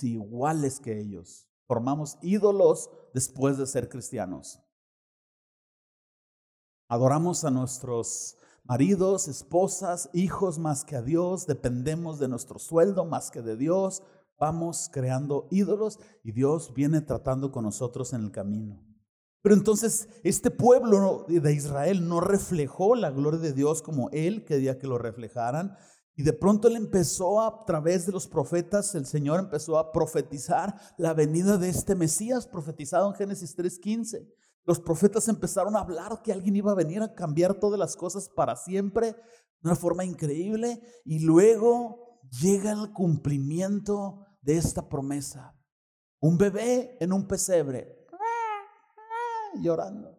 iguales 0.00 0.80
que 0.80 0.98
ellos. 0.98 1.46
Formamos 1.66 2.16
ídolos 2.22 2.88
después 3.12 3.58
de 3.58 3.66
ser 3.66 3.90
cristianos. 3.90 4.60
Adoramos 6.88 7.44
a 7.44 7.50
nuestros 7.50 8.38
maridos, 8.64 9.28
esposas, 9.28 10.10
hijos 10.12 10.58
más 10.58 10.84
que 10.84 10.96
a 10.96 11.02
Dios, 11.02 11.46
dependemos 11.46 12.18
de 12.18 12.28
nuestro 12.28 12.58
sueldo 12.58 13.04
más 13.04 13.30
que 13.30 13.42
de 13.42 13.56
Dios, 13.56 14.02
vamos 14.38 14.90
creando 14.92 15.46
ídolos 15.50 15.98
y 16.24 16.32
Dios 16.32 16.72
viene 16.74 17.00
tratando 17.00 17.52
con 17.52 17.64
nosotros 17.64 18.12
en 18.12 18.24
el 18.24 18.30
camino. 18.32 18.84
Pero 19.42 19.56
entonces 19.56 20.08
este 20.22 20.50
pueblo 20.50 21.26
de 21.28 21.52
Israel 21.52 22.08
no 22.08 22.20
reflejó 22.20 22.94
la 22.94 23.10
gloria 23.10 23.40
de 23.40 23.52
Dios 23.52 23.82
como 23.82 24.08
él 24.10 24.44
quería 24.44 24.78
que 24.78 24.86
lo 24.86 24.98
reflejaran. 24.98 25.76
Y 26.14 26.22
de 26.22 26.32
pronto 26.32 26.68
él 26.68 26.76
empezó 26.76 27.40
a, 27.40 27.64
través 27.64 28.06
de 28.06 28.12
los 28.12 28.28
profetas, 28.28 28.94
el 28.94 29.06
Señor 29.06 29.40
empezó 29.40 29.78
a 29.78 29.92
profetizar 29.92 30.76
la 30.98 31.14
venida 31.14 31.58
de 31.58 31.70
este 31.70 31.94
Mesías, 31.94 32.46
profetizado 32.46 33.08
en 33.08 33.14
Génesis 33.14 33.56
3.15. 33.56 34.28
Los 34.64 34.80
profetas 34.80 35.28
empezaron 35.28 35.76
a 35.76 35.80
hablar 35.80 36.22
que 36.22 36.32
alguien 36.32 36.56
iba 36.56 36.72
a 36.72 36.76
venir 36.76 37.02
a 37.02 37.14
cambiar 37.14 37.54
todas 37.54 37.78
las 37.78 37.96
cosas 37.96 38.28
para 38.28 38.56
siempre 38.56 39.12
de 39.12 39.68
una 39.68 39.76
forma 39.76 40.04
increíble 40.04 40.80
y 41.04 41.20
luego 41.20 42.20
llega 42.40 42.72
el 42.72 42.92
cumplimiento 42.92 44.24
de 44.40 44.56
esta 44.56 44.88
promesa. 44.88 45.58
Un 46.20 46.38
bebé 46.38 46.96
en 47.00 47.12
un 47.12 47.26
pesebre 47.26 48.06
llorando. 49.60 50.18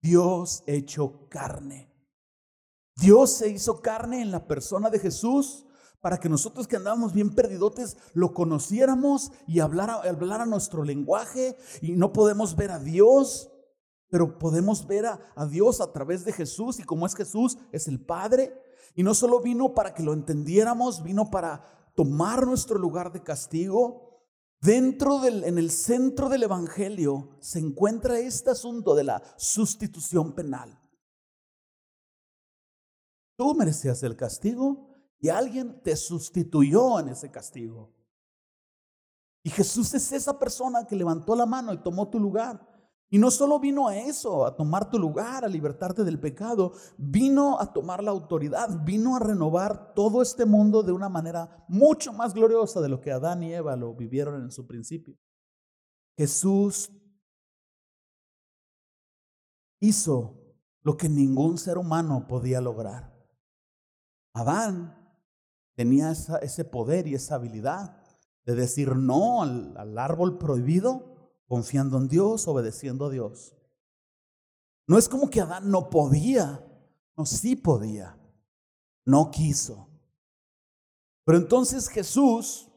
Dios 0.00 0.62
hecho 0.66 1.28
carne. 1.28 1.90
Dios 2.96 3.32
se 3.32 3.48
hizo 3.48 3.80
carne 3.80 4.20
en 4.20 4.30
la 4.30 4.46
persona 4.46 4.90
de 4.90 4.98
Jesús 4.98 5.66
para 6.00 6.18
que 6.18 6.28
nosotros 6.28 6.68
que 6.68 6.76
andábamos 6.76 7.14
bien 7.14 7.34
perdidotes 7.34 7.96
lo 8.12 8.34
conociéramos 8.34 9.32
y 9.46 9.60
hablara, 9.60 9.94
hablara 9.94 10.44
nuestro 10.44 10.84
lenguaje 10.84 11.56
y 11.80 11.92
no 11.92 12.12
podemos 12.12 12.54
ver 12.56 12.70
a 12.70 12.78
Dios 12.78 13.50
pero 14.08 14.38
podemos 14.38 14.86
ver 14.86 15.06
a, 15.06 15.46
Dios 15.46 15.80
a 15.80 15.92
través 15.92 16.24
de 16.24 16.32
Jesús 16.32 16.78
y 16.78 16.84
como 16.84 17.06
es 17.06 17.14
Jesús, 17.14 17.58
es 17.72 17.88
el 17.88 18.04
Padre. 18.04 18.60
Y 18.94 19.02
no 19.02 19.14
solo 19.14 19.40
vino 19.40 19.74
para 19.74 19.94
que 19.94 20.02
lo 20.02 20.12
entendiéramos, 20.12 21.02
vino 21.02 21.30
para 21.30 21.92
tomar 21.96 22.46
nuestro 22.46 22.78
lugar 22.78 23.12
de 23.12 23.22
castigo. 23.22 24.22
Dentro 24.60 25.18
del, 25.18 25.44
en 25.44 25.58
el 25.58 25.70
centro 25.70 26.28
del 26.28 26.44
Evangelio 26.44 27.36
se 27.40 27.58
encuentra 27.58 28.18
este 28.18 28.50
asunto 28.50 28.94
de 28.94 29.04
la 29.04 29.22
sustitución 29.36 30.34
penal. 30.34 30.80
Tú 33.36 33.54
merecías 33.54 34.02
el 34.04 34.16
castigo 34.16 34.94
y 35.18 35.28
alguien 35.28 35.82
te 35.82 35.96
sustituyó 35.96 37.00
en 37.00 37.08
ese 37.08 37.30
castigo. 37.30 37.92
Y 39.42 39.50
Jesús 39.50 39.92
es 39.92 40.12
esa 40.12 40.38
persona 40.38 40.86
que 40.86 40.96
levantó 40.96 41.34
la 41.34 41.46
mano 41.46 41.72
y 41.72 41.82
tomó 41.82 42.08
tu 42.08 42.18
lugar. 42.18 42.73
Y 43.14 43.18
no 43.18 43.30
solo 43.30 43.60
vino 43.60 43.86
a 43.86 43.96
eso, 43.96 44.44
a 44.44 44.56
tomar 44.56 44.90
tu 44.90 44.98
lugar, 44.98 45.44
a 45.44 45.48
libertarte 45.48 46.02
del 46.02 46.18
pecado, 46.18 46.72
vino 46.98 47.60
a 47.60 47.72
tomar 47.72 48.02
la 48.02 48.10
autoridad, 48.10 48.84
vino 48.84 49.14
a 49.14 49.20
renovar 49.20 49.94
todo 49.94 50.20
este 50.20 50.44
mundo 50.44 50.82
de 50.82 50.90
una 50.90 51.08
manera 51.08 51.64
mucho 51.68 52.12
más 52.12 52.34
gloriosa 52.34 52.80
de 52.80 52.88
lo 52.88 53.00
que 53.00 53.12
Adán 53.12 53.44
y 53.44 53.54
Eva 53.54 53.76
lo 53.76 53.94
vivieron 53.94 54.42
en 54.42 54.50
su 54.50 54.66
principio. 54.66 55.16
Jesús 56.18 56.90
hizo 59.78 60.34
lo 60.82 60.96
que 60.96 61.08
ningún 61.08 61.56
ser 61.56 61.78
humano 61.78 62.26
podía 62.26 62.60
lograr. 62.60 63.14
Adán 64.34 65.16
tenía 65.76 66.10
ese 66.10 66.64
poder 66.64 67.06
y 67.06 67.14
esa 67.14 67.36
habilidad 67.36 67.96
de 68.44 68.56
decir 68.56 68.96
no 68.96 69.42
al 69.42 69.98
árbol 69.98 70.36
prohibido 70.36 71.13
confiando 71.54 71.98
en 71.98 72.08
Dios, 72.08 72.48
obedeciendo 72.48 73.06
a 73.06 73.10
Dios. 73.10 73.54
No 74.88 74.98
es 74.98 75.08
como 75.08 75.30
que 75.30 75.40
Adán 75.40 75.70
no 75.70 75.88
podía, 75.88 76.66
no, 77.16 77.24
sí 77.24 77.54
podía, 77.54 78.18
no 79.06 79.30
quiso. 79.30 79.88
Pero 81.24 81.38
entonces 81.38 81.86
Jesús 81.86 82.68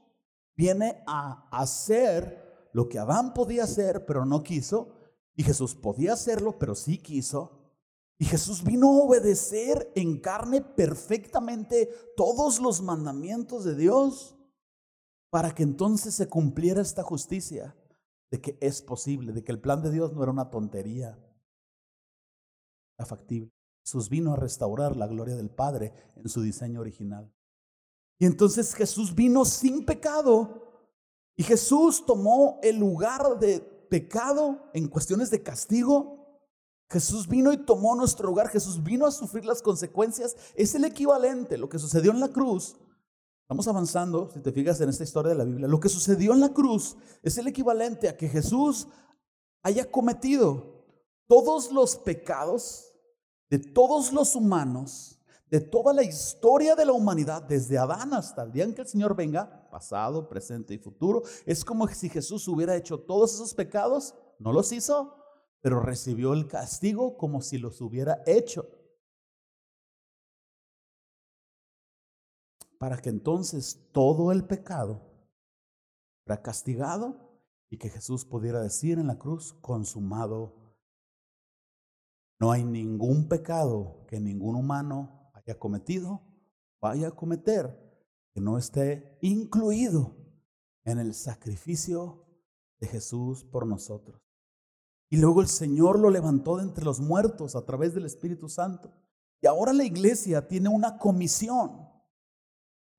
viene 0.55 1.03
a 1.07 1.49
hacer 1.49 2.69
lo 2.71 2.87
que 2.87 2.99
Adán 2.99 3.33
podía 3.33 3.63
hacer, 3.63 4.05
pero 4.05 4.25
no 4.25 4.43
quiso, 4.43 4.93
y 5.35 5.41
Jesús 5.41 5.73
podía 5.73 6.13
hacerlo, 6.13 6.59
pero 6.59 6.75
sí 6.75 6.99
quiso. 6.99 7.73
Y 8.19 8.25
Jesús 8.25 8.63
vino 8.63 8.89
a 8.89 9.05
obedecer 9.05 9.91
en 9.95 10.19
carne 10.19 10.61
perfectamente 10.61 11.89
todos 12.15 12.59
los 12.59 12.83
mandamientos 12.83 13.63
de 13.63 13.73
Dios 13.73 14.35
para 15.31 15.55
que 15.55 15.63
entonces 15.63 16.13
se 16.13 16.29
cumpliera 16.29 16.79
esta 16.79 17.01
justicia 17.01 17.75
de 18.31 18.41
que 18.41 18.57
es 18.61 18.81
posible, 18.81 19.31
de 19.31 19.43
que 19.43 19.51
el 19.51 19.61
plan 19.61 19.81
de 19.81 19.91
Dios 19.91 20.13
no 20.13 20.23
era 20.23 20.31
una 20.31 20.49
tontería, 20.49 21.17
era 22.97 23.05
factible. 23.05 23.51
Jesús 23.83 24.09
vino 24.09 24.33
a 24.33 24.35
restaurar 24.35 24.97
la 24.97 25.07
gloria 25.07 25.35
del 25.35 25.49
Padre 25.49 25.93
en 26.15 26.27
su 26.27 26.41
diseño 26.41 26.81
original. 26.81 27.33
Y 28.19 28.25
entonces 28.25 28.73
Jesús 28.73 29.15
vino 29.15 29.45
sin 29.45 29.85
pecado 29.85 30.67
y 31.37 31.43
Jesús 31.43 32.05
tomó 32.05 32.59
el 32.63 32.77
lugar 32.77 33.39
de 33.39 33.59
pecado 33.89 34.69
en 34.73 34.87
cuestiones 34.87 35.29
de 35.29 35.43
castigo. 35.43 36.41
Jesús 36.89 37.27
vino 37.27 37.53
y 37.53 37.57
tomó 37.57 37.95
nuestro 37.95 38.27
lugar, 38.27 38.49
Jesús 38.49 38.83
vino 38.83 39.05
a 39.05 39.11
sufrir 39.11 39.45
las 39.45 39.61
consecuencias. 39.61 40.35
Es 40.55 40.73
el 40.73 40.83
equivalente, 40.83 41.57
lo 41.57 41.69
que 41.69 41.79
sucedió 41.79 42.11
en 42.11 42.19
la 42.19 42.29
cruz. 42.29 42.75
Estamos 43.47 43.67
avanzando, 43.69 44.29
si 44.29 44.41
te 44.41 44.51
fijas 44.51 44.81
en 44.81 44.89
esta 44.89 45.05
historia 45.05 45.29
de 45.29 45.37
la 45.37 45.45
Biblia, 45.45 45.69
lo 45.69 45.79
que 45.79 45.87
sucedió 45.87 46.33
en 46.33 46.41
la 46.41 46.49
cruz 46.49 46.97
es 47.23 47.37
el 47.37 47.47
equivalente 47.47 48.09
a 48.09 48.17
que 48.17 48.27
Jesús 48.27 48.89
haya 49.63 49.89
cometido 49.89 50.83
todos 51.27 51.71
los 51.71 51.95
pecados 51.95 52.93
de 53.49 53.59
todos 53.59 54.11
los 54.11 54.35
humanos, 54.35 55.21
de 55.49 55.61
toda 55.61 55.93
la 55.93 56.03
historia 56.03 56.75
de 56.75 56.83
la 56.83 56.91
humanidad, 56.91 57.41
desde 57.41 57.77
Adán 57.77 58.13
hasta 58.13 58.43
el 58.43 58.51
día 58.51 58.65
en 58.65 58.73
que 58.73 58.81
el 58.81 58.87
Señor 58.89 59.15
venga, 59.15 59.69
pasado, 59.71 60.27
presente 60.27 60.73
y 60.73 60.77
futuro. 60.77 61.23
Es 61.45 61.63
como 61.63 61.87
si 61.87 62.09
Jesús 62.09 62.45
hubiera 62.49 62.75
hecho 62.75 62.99
todos 62.99 63.33
esos 63.33 63.53
pecados, 63.53 64.13
no 64.39 64.51
los 64.51 64.73
hizo, 64.73 65.15
pero 65.61 65.79
recibió 65.79 66.33
el 66.33 66.47
castigo 66.47 67.15
como 67.15 67.41
si 67.41 67.59
los 67.59 67.79
hubiera 67.79 68.21
hecho. 68.25 68.67
Para 72.77 72.97
que 72.97 73.09
entonces 73.09 73.89
todo 73.91 74.31
el 74.31 74.45
pecado 74.45 75.01
fuera 76.23 76.41
castigado 76.41 77.15
y 77.69 77.77
que 77.77 77.89
Jesús 77.89 78.25
pudiera 78.25 78.61
decir 78.61 78.99
en 78.99 79.07
la 79.07 79.17
cruz, 79.17 79.53
consumado 79.61 80.67
no 82.39 82.51
hay 82.51 82.63
ningún 82.63 83.27
pecado 83.27 84.05
que 84.07 84.19
ningún 84.19 84.55
humano 84.55 85.31
haya 85.33 85.57
cometido, 85.57 86.21
vaya 86.79 87.07
a 87.07 87.15
cometer, 87.15 87.87
que 88.33 88.41
no 88.41 88.57
esté 88.57 89.17
incluido 89.21 90.15
en 90.83 90.99
el 90.99 91.15
sacrificio 91.15 92.25
de 92.79 92.87
Jesús 92.87 93.43
por 93.43 93.65
nosotros. 93.65 94.21
Y 95.09 95.17
luego 95.17 95.41
el 95.41 95.47
Señor 95.47 95.99
lo 95.99 96.09
levantó 96.09 96.57
de 96.57 96.63
entre 96.63 96.85
los 96.85 96.99
muertos 96.99 97.55
a 97.55 97.65
través 97.65 97.95
del 97.95 98.05
Espíritu 98.05 98.49
Santo. 98.49 98.93
Y 99.41 99.47
ahora 99.47 99.73
la 99.73 99.85
iglesia 99.85 100.47
tiene 100.47 100.69
una 100.69 100.97
comisión. 100.97 101.86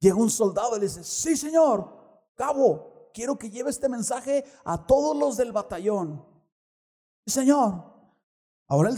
Llega 0.01 0.17
un 0.17 0.31
soldado 0.31 0.77
y 0.77 0.81
le 0.81 0.87
dice, 0.87 1.03
sí 1.03 1.37
Señor, 1.37 1.99
cabo, 2.35 3.11
quiero 3.13 3.37
que 3.39 3.51
lleve 3.51 3.71
este 3.71 3.89
mensaje 3.89 4.45
a 4.65 4.87
todos 4.87 5.17
los 5.17 5.37
del 5.37 5.53
batallón. 5.53 6.25
Señor, 7.27 7.85
ahora 8.69 8.95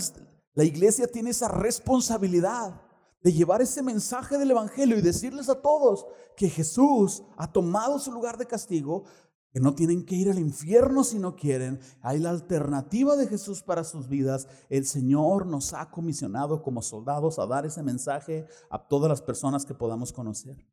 la 0.55 0.65
iglesia 0.65 1.07
tiene 1.07 1.31
esa 1.31 1.49
responsabilidad 1.49 2.81
de 3.23 3.33
llevar 3.33 3.63
ese 3.63 3.83
mensaje 3.83 4.39
del 4.39 4.51
Evangelio 4.51 4.99
y 4.99 5.03
decirles 5.03 5.49
a 5.49 5.61
todos 5.61 6.07
que 6.37 6.49
Jesús 6.49 7.23
ha 7.37 7.51
tomado 7.53 7.99
su 7.99 8.13
lugar 8.13 8.39
de 8.39 8.47
castigo, 8.47 9.05
que 9.53 9.61
no 9.61 9.75
tienen 9.75 10.05
que 10.05 10.15
ir 10.15 10.31
al 10.31 10.39
infierno 10.39 11.03
si 11.03 11.19
no 11.19 11.35
quieren. 11.35 11.81
Hay 12.03 12.19
la 12.19 12.31
alternativa 12.31 13.17
de 13.17 13.27
Jesús 13.27 13.63
para 13.63 13.85
sus 13.85 14.09
vidas. 14.09 14.49
El 14.69 14.87
Señor 14.87 15.47
nos 15.47 15.75
ha 15.75 15.91
comisionado 15.91 16.63
como 16.63 16.83
soldados 16.83 17.39
a 17.39 17.47
dar 17.47 17.67
ese 17.67 17.83
mensaje 17.83 18.47
a 18.71 18.87
todas 18.87 19.09
las 19.09 19.23
personas 19.23 19.67
que 19.67 19.75
podamos 19.75 20.13
conocer. 20.13 20.67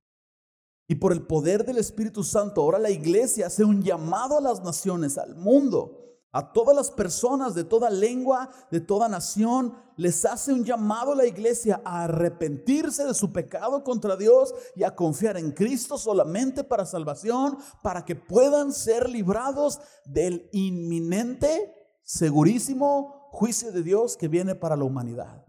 Y 0.88 0.96
por 0.96 1.12
el 1.12 1.22
poder 1.22 1.66
del 1.66 1.78
Espíritu 1.78 2.24
Santo, 2.24 2.62
ahora 2.62 2.80
la 2.80 2.90
iglesia 2.90 3.48
hace 3.48 3.64
un 3.64 3.84
llamado 3.84 4.38
a 4.38 4.42
las 4.42 4.64
naciones, 4.64 5.18
al 5.18 5.36
mundo, 5.36 6.08
a 6.32 6.54
todas 6.54 6.76
las 6.76 6.92
personas 6.92 7.56
de 7.56 7.64
toda 7.64 7.90
lengua, 7.90 8.50
de 8.70 8.80
toda 8.80 9.10
nación, 9.10 9.74
les 9.98 10.24
hace 10.24 10.54
un 10.54 10.64
llamado 10.64 11.14
a 11.14 11.16
la 11.16 11.26
iglesia 11.26 11.82
a 11.84 12.04
arrepentirse 12.04 13.06
de 13.06 13.14
su 13.14 13.34
pecado 13.34 13.84
contra 13.84 14.16
Dios 14.16 14.54
y 14.76 14.84
a 14.84 14.96
confiar 14.96 15.38
en 15.38 15.52
Cristo 15.52 15.98
solamente 15.98 16.64
para 16.64 16.86
salvación, 16.86 17.58
para 17.82 18.06
que 18.06 18.16
puedan 18.16 18.72
ser 18.72 19.10
librados 19.10 19.80
del 20.06 20.48
inminente, 20.52 21.74
segurísimo 22.04 23.30
juicio 23.32 23.72
de 23.72 23.82
Dios 23.84 24.16
que 24.16 24.28
viene 24.28 24.54
para 24.54 24.78
la 24.78 24.84
humanidad. 24.84 25.47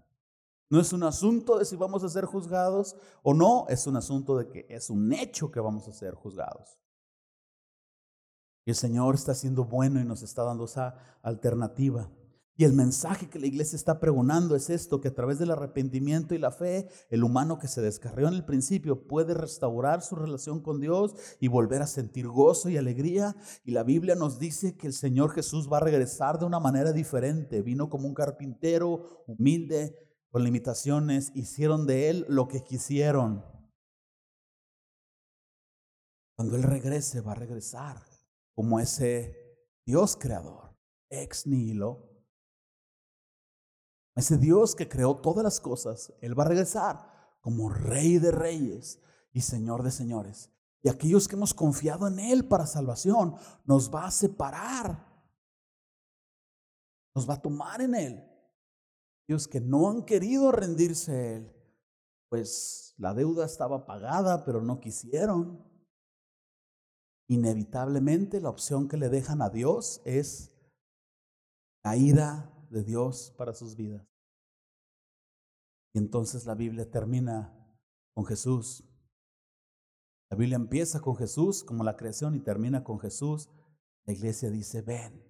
No 0.70 0.81
es 0.81 0.92
un 0.92 1.02
asunto 1.02 1.59
de 1.59 1.64
si 1.64 1.76
vamos 1.76 2.04
a 2.04 2.09
ser 2.09 2.26
juzgados 2.26 2.96
o 3.22 3.33
no, 3.33 3.66
es 3.68 3.87
un 3.87 3.96
asunto 3.96 4.37
de 4.37 4.48
que 4.48 4.66
es 4.68 4.90
un 4.90 5.12
hecho 5.12 5.50
que 5.50 5.61
vamos 5.61 5.88
a 5.88 5.92
ser 5.92 6.14
juzgados. 6.14 6.78
Y 8.66 8.70
el 8.70 8.76
Señor 8.76 9.14
está 9.14 9.35
siendo 9.35 9.64
bueno 9.64 9.98
y 9.98 10.04
nos 10.04 10.22
está 10.22 10.44
dando 10.44 10.66
esa 10.66 10.94
alternativa. 11.22 12.11
Y 12.54 12.64
el 12.64 12.72
mensaje 12.72 13.31
que 13.31 13.38
la 13.38 13.46
iglesia 13.46 13.76
está 13.76 14.00
pregonando 14.00 14.57
es 14.57 14.68
esto, 14.68 15.00
que 15.00 15.09
a 15.09 15.14
través 15.14 15.38
del 15.38 15.52
arrepentimiento 15.52 16.35
y 16.35 16.38
la 16.38 16.50
fe, 16.50 16.88
el 17.09 17.22
humano 17.22 17.61
que 17.61 17.68
se 17.68 17.81
descarrió 17.81 18.26
en 18.26 18.35
el 18.35 18.44
principio 18.44 19.07
puede 19.07 19.33
restaurar 19.33 20.02
su 20.02 20.16
relación 20.16 20.61
con 20.61 20.81
Dios 20.81 21.14
y 21.38 21.46
volver 21.46 21.83
a 21.83 21.87
sentir 21.87 22.26
gozo 22.26 22.68
y 22.68 22.76
alegría. 22.76 23.37
Y 23.64 23.70
la 23.70 23.85
Biblia 23.85 24.16
nos 24.16 24.40
dice 24.40 24.76
que 24.76 24.88
el 24.88 24.92
Señor 24.92 25.31
Jesús 25.31 25.72
va 25.72 25.76
a 25.76 25.83
regresar 25.83 26.40
de 26.40 26.46
una 26.46 26.59
manera 26.59 26.92
diferente. 26.92 27.62
Vino 27.62 27.88
como 27.88 28.09
un 28.09 28.14
carpintero 28.14 29.24
humilde, 29.28 30.08
con 30.31 30.45
limitaciones, 30.45 31.33
hicieron 31.35 31.87
de 31.87 32.11
él 32.11 32.27
lo 32.29 32.49
que 32.49 32.62
quisieron. 32.62 33.45
Cuando 36.38 36.55
Él 36.55 36.62
regrese, 36.62 37.21
va 37.21 37.33
a 37.33 37.35
regresar 37.35 38.01
como 38.55 38.79
ese 38.79 39.37
Dios 39.85 40.17
creador, 40.17 40.73
ex 41.11 41.49
nihilo. 41.49 42.09
Ese 44.14 44.37
Dios 44.37 44.77
que 44.77 44.88
creó 44.88 45.17
todas 45.17 45.43
las 45.43 45.59
cosas, 45.59 46.14
Él 46.21 46.38
va 46.38 46.45
a 46.45 46.49
regresar 46.49 47.37
como 47.41 47.71
Rey 47.71 48.19
de 48.19 48.31
reyes 48.31 49.01
y 49.33 49.41
Señor 49.41 49.83
de 49.83 49.91
señores. 49.91 50.53
Y 50.81 50.88
aquellos 50.88 51.27
que 51.27 51.35
hemos 51.35 51.55
confiado 51.55 52.07
en 52.07 52.21
Él 52.21 52.47
para 52.47 52.67
salvación, 52.67 53.35
nos 53.64 53.93
va 53.93 54.07
a 54.07 54.11
separar. 54.12 55.07
Nos 57.17 57.29
va 57.29 57.35
a 57.35 57.43
tomar 57.43 57.81
en 57.81 57.97
Él. 57.97 58.25
Aquellos 59.29 59.47
que 59.47 59.61
no 59.61 59.91
han 59.91 60.07
querido 60.07 60.53
rendirse 60.53 61.12
a 61.12 61.37
Él, 61.37 61.53
pues 62.31 62.95
la 62.97 63.12
deuda 63.12 63.45
estaba 63.45 63.85
pagada, 63.85 64.43
pero 64.47 64.62
no 64.62 64.81
quisieron 64.81 65.62
inevitablemente 67.29 68.41
la 68.41 68.49
opción 68.49 68.88
que 68.88 68.97
le 68.97 69.11
dejan 69.11 69.43
a 69.43 69.51
Dios 69.51 70.01
es 70.07 70.57
la 71.85 71.95
ira 71.95 72.51
de 72.71 72.83
Dios 72.83 73.35
para 73.37 73.53
sus 73.53 73.77
vidas. 73.77 74.09
Y 75.95 75.99
entonces 75.99 76.47
la 76.47 76.55
Biblia 76.55 76.91
termina 76.91 77.55
con 78.14 78.25
Jesús. 78.25 78.83
La 80.31 80.38
Biblia 80.38 80.57
empieza 80.57 81.03
con 81.03 81.17
Jesús 81.17 81.62
como 81.62 81.85
la 81.85 81.99
creación 81.99 82.35
y 82.35 82.41
termina 82.41 82.83
con 82.83 82.99
Jesús. 82.99 83.51
La 84.07 84.14
iglesia 84.14 84.49
dice, 84.49 84.81
ven, 84.81 85.23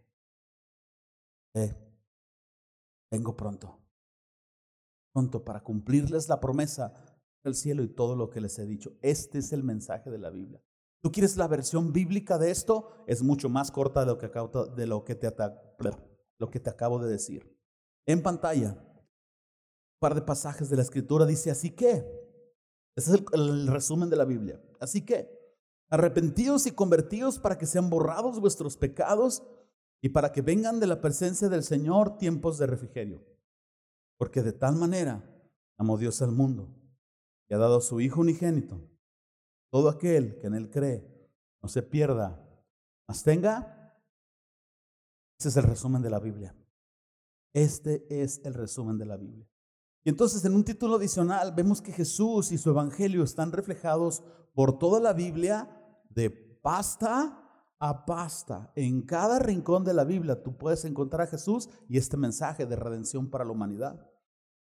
vengo 3.11 3.37
pronto, 3.37 3.78
pronto 5.19 5.45
para 5.45 5.65
cumplirles 5.65 6.29
la 6.29 6.39
promesa 6.39 6.93
del 7.43 7.57
cielo 7.57 7.83
y 7.83 7.89
todo 7.89 8.15
lo 8.15 8.31
que 8.31 8.41
les 8.41 8.57
he 8.61 8.67
dicho. 8.67 8.93
Este 9.03 9.39
es 9.39 9.53
el 9.53 9.65
mensaje 9.65 10.11
de 10.11 10.19
la 10.19 10.31
Biblia. 10.31 10.63
¿Tú 11.03 11.11
quieres 11.11 11.37
la 11.37 11.49
versión 11.49 11.93
bíblica 11.93 12.39
de 12.39 12.53
esto? 12.53 12.93
Es 13.09 13.25
mucho 13.25 13.49
más 13.49 13.73
corta 13.73 14.01
de 14.01 14.07
lo 14.07 14.19
que, 14.19 14.29
de 14.77 14.87
lo 14.87 15.03
que, 15.03 15.17
te, 15.17 15.35
lo 16.39 16.51
que 16.51 16.61
te 16.61 16.71
acabo 16.71 17.01
de 17.01 17.11
decir. 17.11 17.53
En 18.07 18.23
pantalla, 18.23 18.79
un 18.79 19.99
par 19.99 20.15
de 20.15 20.23
pasajes 20.23 20.71
de 20.71 20.77
la 20.77 20.83
escritura 20.83 21.27
dice, 21.27 21.51
así 21.51 21.73
que, 21.73 22.07
ese 22.95 23.15
es 23.15 23.23
el, 23.33 23.67
resumen 23.67 24.11
de 24.11 24.17
la 24.17 24.25
Biblia, 24.25 24.63
así 24.79 25.05
que, 25.05 25.29
arrepentidos 25.91 26.67
y 26.67 26.71
convertidos 26.71 27.41
para 27.41 27.59
que 27.59 27.67
sean 27.67 27.91
borrados 27.91 28.39
vuestros 28.39 28.77
pecados 28.77 29.43
y 30.01 30.11
para 30.11 30.31
que 30.31 30.43
vengan 30.43 30.79
de 30.79 30.87
la 30.87 31.01
presencia 31.01 31.49
del 31.49 31.65
Señor 31.65 32.19
tiempos 32.19 32.59
de 32.59 32.69
refrigerio. 32.69 33.38
Porque 34.19 34.43
de 34.43 34.53
tal 34.53 34.77
manera 34.77 35.25
amó 35.79 35.97
Dios 35.97 36.21
al 36.21 36.33
mundo 36.33 36.69
y 37.49 37.55
ha 37.55 37.59
dado 37.59 37.79
a 37.79 37.81
su 37.81 38.01
Hijo 38.01 38.21
unigénito 38.21 38.79
todo 39.71 39.89
aquel 39.89 40.39
que 40.39 40.49
en 40.49 40.55
Él 40.55 40.71
cree 40.71 41.19
no 41.63 41.69
se 41.69 41.83
pierda, 41.83 42.41
mas 43.07 43.23
tenga. 43.23 43.75
Ese 45.39 45.49
es 45.49 45.57
el 45.57 45.65
resumen 45.65 46.03
de 46.03 46.11
la 46.11 46.19
Biblia. 46.19 46.55
Este 47.53 48.07
es 48.23 48.41
el 48.45 48.55
resumen 48.55 48.99
de 48.99 49.07
la 49.07 49.17
Biblia. 49.17 49.49
Y 50.05 50.11
entonces 50.11 50.45
en 50.45 50.55
un 50.55 50.65
título 50.65 50.97
adicional 50.97 51.53
vemos 51.55 51.81
que 51.81 51.93
Jesús 51.93 52.53
y 52.53 52.59
su 52.59 52.71
Evangelio 52.71 53.23
están 53.25 53.53
reflejados 53.53 54.23
por 54.55 54.79
toda 54.79 55.01
la 55.01 55.13
Biblia 55.13 55.69
de 56.11 56.31
pasta 56.31 57.38
a 57.79 58.05
pasta. 58.05 58.73
En 58.75 59.03
cada 59.03 59.39
rincón 59.39 59.85
de 59.85 59.95
la 59.95 60.05
Biblia 60.05 60.43
tú 60.43 60.57
puedes 60.57 60.85
encontrar 60.85 61.23
a 61.23 61.31
Jesús 61.31 61.69
y 61.89 61.99
este 61.99 62.17
mensaje 62.17 62.67
de 62.67 62.77
redención 62.77 63.31
para 63.31 63.45
la 63.45 63.53
humanidad. 63.53 64.07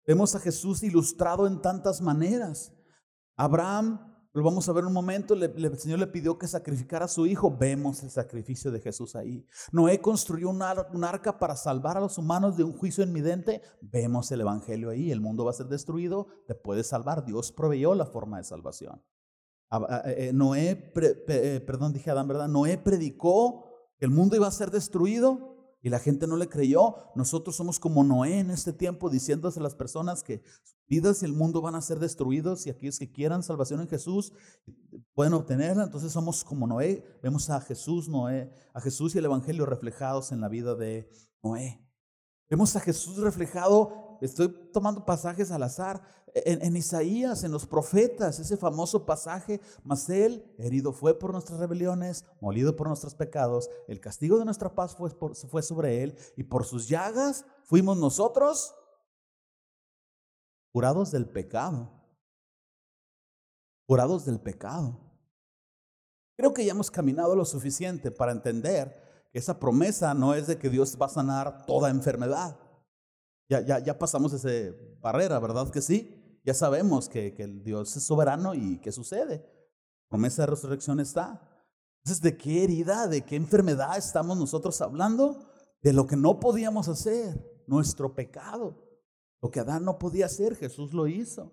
Vemos 0.07 0.35
a 0.35 0.41
Jesús 0.41 0.83
ilustrado 0.83 1.47
en 1.47 1.61
tantas 1.61 2.01
maneras. 2.01 2.73
Abraham, 3.37 4.09
lo 4.33 4.43
vamos 4.43 4.69
a 4.69 4.73
ver 4.73 4.85
un 4.85 4.93
momento, 4.93 5.35
el 5.35 5.79
Señor 5.79 5.99
le 5.99 6.07
pidió 6.07 6.39
que 6.39 6.47
sacrificara 6.47 7.07
a 7.07 7.09
su 7.09 7.27
hijo. 7.27 7.57
Vemos 7.57 8.03
el 8.03 8.11
sacrificio 8.11 8.71
de 8.71 8.81
Jesús 8.81 9.17
ahí. 9.17 9.45
Noé 9.73 10.01
construyó 10.01 10.51
un, 10.51 10.63
arca 10.63 11.39
para 11.39 11.57
salvar 11.57 11.97
a 11.97 12.01
los 12.01 12.19
humanos 12.19 12.57
de 12.57 12.65
un 12.65 12.73
juicio 12.73 13.03
inminente. 13.05 13.63
Vemos 13.81 14.31
el 14.31 14.43
Evangelio 14.43 14.91
ahí. 14.91 15.11
El 15.11 15.21
mundo 15.21 15.45
va 15.45 15.51
a 15.51 15.55
ser 15.55 15.67
destruido, 15.67 16.27
te 16.47 16.55
puede 16.55 16.85
salvar. 16.85 17.25
Dios 17.25 17.53
proveyó 17.53 17.95
la 17.95 18.07
forma 18.07 18.39
de 18.39 18.45
salvación. 18.45 19.03
Eh, 20.07 20.33
Noé, 20.33 20.93
eh, 20.97 21.63
perdón, 21.67 21.93
dije 21.93 22.11
Adán, 22.11 22.29
¿verdad? 22.29 22.49
Noé 22.49 22.79
predicó 22.79 23.67
que 23.99 24.07
el 24.07 24.11
mundo 24.11 24.37
iba 24.37 24.47
a 24.47 24.53
ser 24.53 24.71
destruido 24.71 25.77
y 25.83 25.91
la 25.91 25.99
gente 25.99 26.27
no 26.27 26.37
le 26.37 26.49
creyó. 26.49 26.97
Nosotros 27.15 27.57
somos 27.57 27.79
como 27.79 28.03
Noé 28.03 28.39
en 28.39 28.51
este 28.51 28.73
tiempo, 28.73 29.11
diciéndose 29.11 29.61
a 29.61 29.63
las 29.63 29.75
personas 29.75 30.23
que 30.23 30.43
sus 30.63 30.77
vidas 30.87 31.23
y 31.23 31.27
el 31.27 31.33
mundo 31.33 31.61
van 31.61 31.75
a 31.75 31.83
ser 31.83 31.99
destruidos 31.99 32.67
y 32.67 32.71
aquellos 32.71 32.99
que 32.99 33.13
quieran 33.13 33.43
salvación 33.43 33.81
en 33.81 33.89
Jesús 33.89 34.33
pueden 35.15 35.35
obtenerla. 35.35 35.85
Entonces 35.85 36.13
somos 36.13 36.45
como 36.45 36.67
Noé. 36.67 37.05
Vemos 37.23 37.51
a 37.51 37.61
Jesús, 37.61 38.09
Noé, 38.09 38.51
a 38.73 38.81
Jesús 38.81 39.15
y 39.15 39.19
el 39.19 39.27
Evangelio 39.27 39.67
reflejados 39.67 40.33
en 40.33 40.41
la 40.41 40.49
vida 40.49 40.75
de 40.75 41.11
Noé. 41.43 41.85
Vemos 42.51 42.75
a 42.77 42.81
Jesús 42.81 43.19
reflejado, 43.19 44.08
estoy 44.21 44.49
tomando 44.73 45.05
pasajes 45.05 45.51
al 45.51 45.63
azar, 45.63 46.03
en, 46.35 46.77
Isaías, 46.77 47.45
en 47.45 47.53
los 47.53 47.67
profetas, 47.67 48.39
ese 48.39 48.57
famoso 48.57 49.07
pasaje, 49.07 49.61
mas 49.83 50.09
Él 50.09 50.45
herido 50.59 50.93
fue 50.93 51.19
por 51.19 51.33
nuestras 51.33 51.59
rebeliones, 51.59 52.25
molido 52.41 52.77
por 52.77 52.89
nuestros 52.89 53.15
pecados, 53.15 53.71
el 53.87 54.01
castigo 54.01 54.39
de 54.39 54.45
nuestra 54.45 54.75
paz 54.75 54.95
fue, 54.95 55.11
fue 55.11 55.63
sobre 55.63 56.03
Él, 56.03 56.17
y 56.37 56.45
por 56.45 56.65
sus 56.65 56.89
llagas 56.89 57.45
fuimos 57.65 57.97
nosotros 57.97 58.75
curados 60.73 61.11
del 61.11 61.27
pecado, 61.27 61.91
curados 63.87 64.25
del 64.27 64.41
pecado. 64.41 65.01
Creo 66.37 66.55
que 66.55 66.65
ya 66.65 66.73
hemos 66.73 66.91
caminado 66.91 67.35
lo 67.35 67.45
suficiente 67.45 68.11
para 68.11 68.33
entender 68.33 69.29
que 69.33 69.39
esa 69.39 69.59
promesa 69.59 70.15
no 70.15 70.35
es 70.35 70.47
de 70.47 70.57
que 70.57 70.71
Dios 70.71 70.97
va 71.01 71.07
a 71.07 71.11
sanar 71.11 71.67
toda 71.67 71.91
enfermedad. 71.91 72.57
Ya, 73.49 73.61
ya, 73.61 73.79
ya 73.79 73.99
pasamos 73.99 74.33
esa 74.33 74.75
barrera, 75.01 75.39
¿verdad 75.39 75.71
que 75.71 75.81
sí? 75.81 76.41
Ya 76.45 76.55
sabemos 76.55 77.09
que, 77.09 77.35
que 77.35 77.45
el 77.45 77.63
Dios 77.63 77.97
es 77.97 78.05
soberano 78.05 78.55
y 78.55 78.79
qué 78.81 78.93
sucede. 78.93 79.45
Promesa 80.09 80.43
de 80.43 80.47
resurrección 80.47 81.01
está. 81.01 81.41
Entonces, 81.99 82.23
¿de 82.23 82.37
qué 82.37 82.65
herida, 82.65 83.07
de 83.07 83.23
qué 83.23 83.37
enfermedad 83.37 83.97
estamos 83.97 84.39
nosotros 84.39 84.81
hablando? 84.81 85.51
De 85.83 85.93
lo 85.93 86.07
que 86.07 86.17
no 86.17 86.41
podíamos 86.41 86.89
hacer, 86.89 87.63
nuestro 87.67 88.15
pecado. 88.15 88.89
Lo 89.41 89.51
que 89.51 89.61
Adán 89.61 89.85
no 89.85 89.99
podía 89.99 90.27
hacer, 90.27 90.57
Jesús 90.57 90.93
lo 90.93 91.07
hizo. 91.07 91.53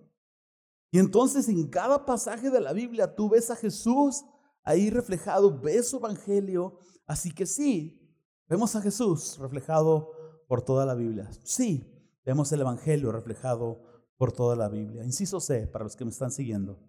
Y 0.91 0.99
entonces 0.99 1.49
en 1.49 1.67
cada 1.67 2.05
pasaje 2.05 2.49
de 2.49 2.61
la 2.61 2.73
Biblia 2.73 3.15
tú 3.15 3.29
ves 3.29 3.51
a 3.51 3.55
Jesús 3.55 4.23
ahí 4.63 4.89
reflejado, 4.89 5.59
ves 5.59 5.89
su 5.89 5.97
evangelio. 5.97 6.79
Así 7.05 7.31
que 7.31 7.45
sí, 7.45 8.17
vemos 8.47 8.75
a 8.75 8.81
Jesús 8.81 9.37
reflejado 9.39 10.14
por 10.47 10.61
toda 10.61 10.85
la 10.85 10.95
Biblia. 10.95 11.29
Sí, 11.43 11.91
vemos 12.25 12.51
el 12.51 12.61
evangelio 12.61 13.11
reflejado 13.11 13.81
por 14.17 14.31
toda 14.31 14.55
la 14.55 14.69
Biblia. 14.69 15.03
Inciso 15.03 15.39
C, 15.39 15.67
para 15.67 15.83
los 15.83 15.95
que 15.95 16.05
me 16.05 16.11
están 16.11 16.31
siguiendo. 16.31 16.79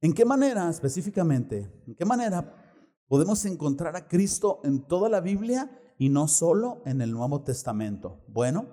¿En 0.00 0.12
qué 0.12 0.24
manera 0.24 0.68
específicamente, 0.68 1.70
en 1.86 1.94
qué 1.94 2.04
manera 2.04 2.54
podemos 3.06 3.44
encontrar 3.44 3.96
a 3.96 4.08
Cristo 4.08 4.60
en 4.64 4.86
toda 4.86 5.08
la 5.08 5.20
Biblia 5.20 5.70
y 5.98 6.08
no 6.08 6.26
solo 6.28 6.82
en 6.86 7.02
el 7.02 7.12
Nuevo 7.12 7.42
Testamento? 7.42 8.24
Bueno, 8.28 8.66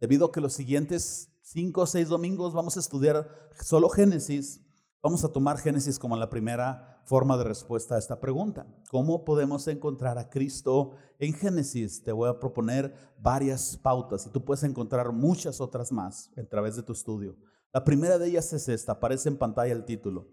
debido 0.00 0.26
a 0.26 0.32
que 0.32 0.40
los 0.40 0.52
siguientes 0.52 1.32
cinco 1.42 1.82
o 1.82 1.86
seis 1.86 2.08
domingos 2.08 2.54
vamos 2.54 2.76
a 2.76 2.80
estudiar 2.80 3.28
solo 3.60 3.88
Génesis, 3.88 4.60
vamos 5.02 5.24
a 5.24 5.32
tomar 5.32 5.58
Génesis 5.58 5.98
como 5.98 6.16
la 6.16 6.30
primera 6.30 6.97
forma 7.08 7.38
de 7.38 7.44
respuesta 7.44 7.94
a 7.94 7.98
esta 7.98 8.20
pregunta. 8.20 8.66
¿Cómo 8.90 9.24
podemos 9.24 9.66
encontrar 9.66 10.18
a 10.18 10.28
Cristo 10.28 10.92
en 11.18 11.32
Génesis? 11.32 12.02
Te 12.04 12.12
voy 12.12 12.28
a 12.28 12.38
proponer 12.38 12.94
varias 13.18 13.78
pautas 13.78 14.26
y 14.26 14.30
tú 14.30 14.44
puedes 14.44 14.62
encontrar 14.62 15.10
muchas 15.12 15.62
otras 15.62 15.90
más 15.90 16.30
a 16.36 16.44
través 16.44 16.76
de 16.76 16.82
tu 16.82 16.92
estudio. 16.92 17.34
La 17.72 17.82
primera 17.82 18.18
de 18.18 18.28
ellas 18.28 18.52
es 18.52 18.68
esta, 18.68 18.92
aparece 18.92 19.30
en 19.30 19.38
pantalla 19.38 19.72
el 19.72 19.86
título. 19.86 20.28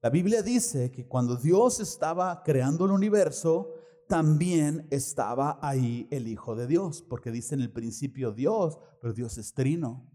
La 0.00 0.08
Biblia 0.08 0.40
dice 0.42 0.92
que 0.92 1.08
cuando 1.08 1.34
Dios 1.34 1.80
estaba 1.80 2.42
creando 2.44 2.84
el 2.84 2.92
universo, 2.92 3.74
también 4.08 4.86
estaba 4.90 5.58
ahí 5.60 6.06
el 6.12 6.28
Hijo 6.28 6.54
de 6.54 6.68
Dios, 6.68 7.02
porque 7.02 7.32
dice 7.32 7.56
en 7.56 7.60
el 7.60 7.72
principio 7.72 8.30
Dios, 8.30 8.78
pero 9.00 9.12
Dios 9.12 9.36
es 9.36 9.52
trino. 9.52 10.08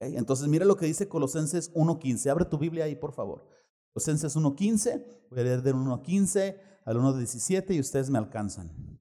Entonces 0.00 0.48
mira 0.48 0.64
lo 0.64 0.76
que 0.76 0.86
dice 0.86 1.08
Colosenses 1.08 1.72
1.15. 1.74 2.30
Abre 2.30 2.44
tu 2.46 2.58
Biblia 2.58 2.84
ahí, 2.84 2.96
por 2.96 3.12
favor. 3.12 3.55
Colosenses 3.96 4.36
1.15, 4.36 5.06
voy 5.30 5.40
a 5.40 5.42
leer 5.42 5.62
del 5.62 5.74
1.15 5.76 6.60
al 6.84 6.98
1.17 6.98 7.76
y 7.76 7.80
ustedes 7.80 8.10
me 8.10 8.18
alcanzan. 8.18 9.00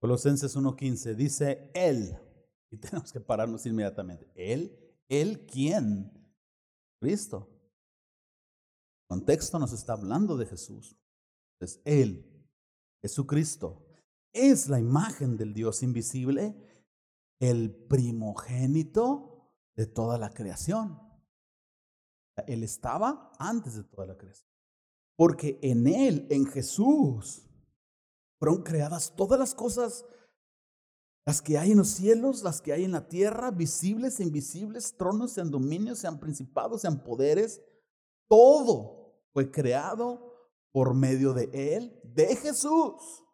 Colosenses 0.00 0.56
1.15 0.56 1.14
dice 1.14 1.70
Él, 1.74 2.16
y 2.70 2.76
tenemos 2.78 3.12
que 3.12 3.20
pararnos 3.20 3.66
inmediatamente. 3.66 4.26
Él, 4.34 4.74
Él, 5.10 5.44
¿quién? 5.44 6.10
Cristo 6.98 7.53
contexto 9.14 9.60
nos 9.60 9.72
está 9.72 9.92
hablando 9.92 10.36
de 10.36 10.44
Jesús. 10.44 10.98
Es 11.60 11.80
Él, 11.84 12.28
Jesucristo, 13.00 13.86
es 14.32 14.68
la 14.68 14.80
imagen 14.80 15.36
del 15.36 15.54
Dios 15.54 15.84
invisible, 15.84 16.56
el 17.38 17.72
primogénito 17.72 19.52
de 19.76 19.86
toda 19.86 20.18
la 20.18 20.30
creación. 20.30 21.00
Él 22.48 22.64
estaba 22.64 23.30
antes 23.38 23.76
de 23.76 23.84
toda 23.84 24.04
la 24.08 24.18
creación. 24.18 24.50
Porque 25.16 25.60
en 25.62 25.86
Él, 25.86 26.26
en 26.28 26.44
Jesús, 26.46 27.48
fueron 28.40 28.64
creadas 28.64 29.14
todas 29.14 29.38
las 29.38 29.54
cosas, 29.54 30.04
las 31.24 31.40
que 31.40 31.56
hay 31.56 31.70
en 31.70 31.78
los 31.78 31.90
cielos, 31.90 32.42
las 32.42 32.60
que 32.60 32.72
hay 32.72 32.82
en 32.82 32.90
la 32.90 33.06
tierra, 33.06 33.52
visibles 33.52 34.18
e 34.18 34.24
invisibles, 34.24 34.96
tronos, 34.96 35.30
sean 35.30 35.52
dominios, 35.52 36.00
sean 36.00 36.18
principados, 36.18 36.80
sean 36.80 36.98
poderes, 37.04 37.62
todo 38.28 39.03
fue 39.34 39.50
creado 39.50 40.32
por 40.72 40.94
medio 40.94 41.34
de 41.34 41.50
Él, 41.52 42.00
de 42.04 42.36
Jesús, 42.36 43.24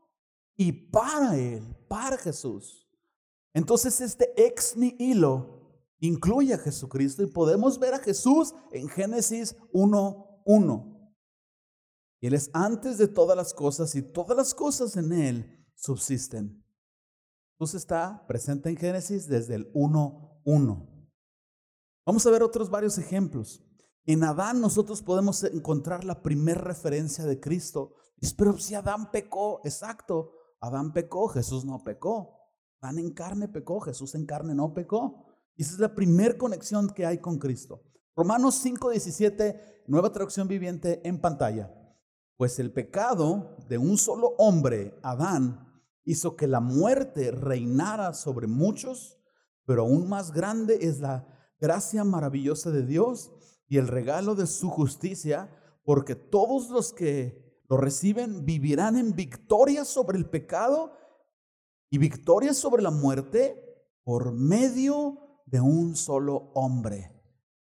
y 0.57 0.73
para 0.73 1.37
Él, 1.37 1.77
para 1.89 2.17
Jesús. 2.17 2.91
Entonces 3.55 4.01
este 4.01 4.33
ex 4.37 4.77
nihilo 4.77 5.61
incluye 5.99 6.55
a 6.55 6.59
Jesucristo 6.59 7.23
y 7.23 7.27
podemos 7.27 7.79
ver 7.79 7.95
a 7.95 7.99
Jesús 7.99 8.55
en 8.73 8.89
Génesis 8.89 9.55
1.1. 9.73 11.13
Y 12.21 12.27
Él 12.27 12.35
es 12.35 12.51
antes 12.53 12.99
de 12.99 13.09
todas 13.09 13.37
las 13.37 13.53
cosas 13.55 13.95
y 13.95 14.03
todas 14.03 14.37
las 14.37 14.55
cosas 14.55 14.97
en 14.97 15.13
Él 15.13 15.67
subsisten. 15.75 16.65
Jesús 17.59 17.75
está 17.75 18.27
presente 18.27 18.71
en 18.71 18.77
Génesis 18.77 19.29
desde 19.29 19.55
el 19.55 19.73
1.1. 19.75 21.09
Vamos 22.07 22.27
a 22.27 22.31
ver 22.31 22.43
otros 22.43 22.71
varios 22.71 22.97
ejemplos. 22.97 23.63
En 24.07 24.25
Adán 24.25 24.61
nosotros 24.61 25.03
podemos 25.03 25.45
encontrar 25.45 26.05
la 26.05 26.23
primera 26.23 26.61
referencia 26.61 27.25
de 27.25 27.39
Cristo. 27.39 27.95
Pero 28.37 28.59
si 28.59 28.75
Adán 28.75 29.11
pecó, 29.11 29.61
exacto, 29.65 30.33
Adán 30.61 30.93
pecó, 30.93 31.29
Jesús 31.29 31.65
no 31.65 31.83
pecó. 31.83 32.37
Adán 32.81 32.99
en 32.99 33.13
carne 33.13 33.49
pecó, 33.49 33.81
Jesús 33.81 34.15
en 34.15 34.27
carne 34.27 34.55
no 34.55 34.73
pecó. 34.73 35.27
Y 35.57 35.63
esa 35.63 35.75
es 35.75 35.79
la 35.79 35.95
primera 35.95 36.37
conexión 36.39 36.89
que 36.89 37.05
hay 37.05 37.19
con 37.19 37.39
Cristo. 37.39 37.83
Romanos 38.17 38.55
5:17, 38.65 39.85
nueva 39.87 40.13
traducción 40.13 40.49
viviente 40.49 41.07
en 41.07 41.21
pantalla. 41.21 41.75
Pues 42.37 42.59
el 42.59 42.73
pecado 42.73 43.57
de 43.69 43.77
un 43.77 43.99
solo 43.99 44.35
hombre, 44.39 44.99
Adán, 45.03 45.71
hizo 46.05 46.37
que 46.37 46.47
la 46.47 46.61
muerte 46.61 47.31
reinara 47.31 48.15
sobre 48.15 48.47
muchos, 48.47 49.19
pero 49.67 49.83
aún 49.83 50.09
más 50.09 50.33
grande 50.33 50.79
es 50.81 51.01
la 51.01 51.27
gracia 51.61 52.03
maravillosa 52.05 52.71
de 52.71 52.85
Dios 52.85 53.31
y 53.71 53.79
el 53.79 53.89
regalo 53.89 54.35
de 54.35 54.49
su 54.49 54.69
justicia, 54.69 55.49
porque 55.85 56.17
todos 56.17 56.69
los 56.71 56.93
que 56.93 57.63
lo 57.69 57.77
reciben 57.77 58.45
vivirán 58.45 58.97
en 58.97 59.15
victoria 59.15 59.85
sobre 59.85 60.19
el 60.19 60.29
pecado 60.29 60.93
y 61.89 61.99
victoria 61.99 62.53
sobre 62.53 62.83
la 62.83 62.91
muerte 62.91 63.65
por 64.03 64.33
medio 64.33 65.43
de 65.47 65.61
un 65.61 65.95
solo 65.95 66.51
hombre, 66.55 67.13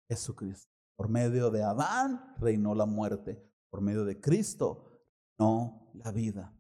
Jesucristo. 0.10 0.72
Por 0.96 1.08
medio 1.08 1.52
de 1.52 1.64
Adán 1.64 2.36
reinó 2.40 2.74
la 2.74 2.88
muerte, 2.88 3.48
por 3.70 3.82
medio 3.82 4.04
de 4.04 4.20
Cristo 4.20 5.04
no 5.38 5.92
la 5.94 6.12
vida. 6.12 6.52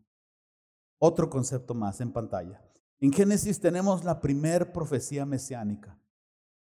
Otro 0.99 1.32
concepto 1.32 1.73
más 1.73 1.99
en 1.99 2.12
pantalla. 2.12 2.63
En 2.99 3.12
Génesis 3.12 3.60
tenemos 3.60 4.04
la 4.04 4.21
primer 4.21 4.71
profecía 4.71 5.25
mesiánica. 5.25 5.99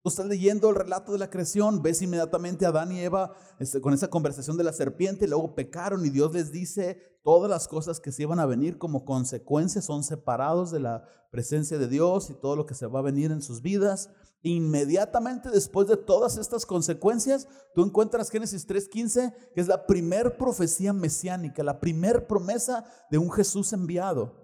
Tú 0.04 0.10
estás 0.10 0.26
leyendo 0.26 0.70
el 0.70 0.76
relato 0.76 1.14
de 1.14 1.18
la 1.18 1.30
creación, 1.30 1.82
ves 1.82 2.02
inmediatamente 2.02 2.66
a 2.66 2.70
Adán 2.70 2.92
y 2.92 3.00
Eva 3.00 3.32
este, 3.58 3.80
con 3.80 3.94
esa 3.94 4.10
conversación 4.10 4.58
de 4.58 4.66
la 4.66 4.74
serpiente, 4.74 5.30
luego 5.30 5.56
pecaron 5.56 6.06
y 6.06 6.10
Dios 6.10 6.34
les 6.34 6.52
dice 6.52 7.22
todas 7.24 7.50
las 7.50 7.70
cosas 7.70 8.02
que 8.02 8.12
se 8.12 8.24
iban 8.24 8.38
a 8.42 8.46
venir 8.46 8.78
como 8.78 9.06
consecuencia, 9.06 9.82
son 9.82 10.04
separados 10.04 10.72
de 10.72 10.82
la 10.82 11.06
presencia 11.32 11.78
de 11.78 11.88
Dios 11.88 12.30
y 12.30 12.34
todo 12.34 12.58
lo 12.58 12.66
que 12.66 12.76
se 12.76 12.86
va 12.86 13.00
a 13.00 13.04
venir 13.04 13.32
en 13.32 13.42
sus 13.42 13.62
vidas. 13.62 14.10
Inmediatamente 14.42 15.50
después 15.50 15.88
de 15.88 15.96
todas 15.96 16.38
estas 16.38 16.66
consecuencias, 16.66 17.48
tú 17.74 17.82
encuentras 17.86 18.30
Génesis 18.30 18.68
3.15, 18.68 19.34
que 19.56 19.62
es 19.62 19.70
la 19.70 19.88
primer 19.88 20.36
profecía 20.36 20.92
mesiánica, 20.92 21.64
la 21.64 21.80
primer 21.80 22.28
promesa 22.28 22.84
de 23.10 23.20
un 23.20 23.32
Jesús 23.32 23.72
enviado. 23.72 24.43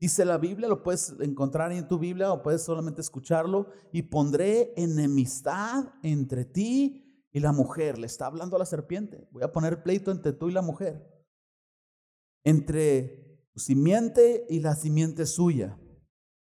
Dice 0.00 0.24
la 0.24 0.38
Biblia, 0.38 0.68
lo 0.68 0.82
puedes 0.82 1.14
encontrar 1.20 1.72
en 1.72 1.88
tu 1.88 1.98
Biblia 1.98 2.32
o 2.32 2.42
puedes 2.42 2.62
solamente 2.62 3.00
escucharlo. 3.00 3.68
Y 3.92 4.02
pondré 4.02 4.72
enemistad 4.76 5.94
entre 6.02 6.44
ti 6.44 7.26
y 7.32 7.40
la 7.40 7.52
mujer. 7.52 7.98
Le 7.98 8.06
está 8.06 8.26
hablando 8.26 8.56
a 8.56 8.58
la 8.58 8.66
serpiente. 8.66 9.28
Voy 9.30 9.42
a 9.42 9.52
poner 9.52 9.82
pleito 9.82 10.10
entre 10.10 10.32
tú 10.32 10.48
y 10.48 10.52
la 10.52 10.62
mujer. 10.62 11.10
Entre 12.44 13.48
tu 13.52 13.60
simiente 13.60 14.46
y 14.50 14.60
la 14.60 14.74
simiente 14.74 15.26
suya. 15.26 15.78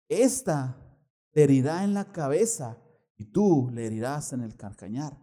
Esta 0.08 0.98
te 1.32 1.44
herirá 1.44 1.84
en 1.84 1.94
la 1.94 2.12
cabeza 2.12 2.82
y 3.18 3.26
tú 3.26 3.70
le 3.74 3.86
herirás 3.86 4.32
en 4.34 4.42
el 4.42 4.56
carcañar. 4.56 5.20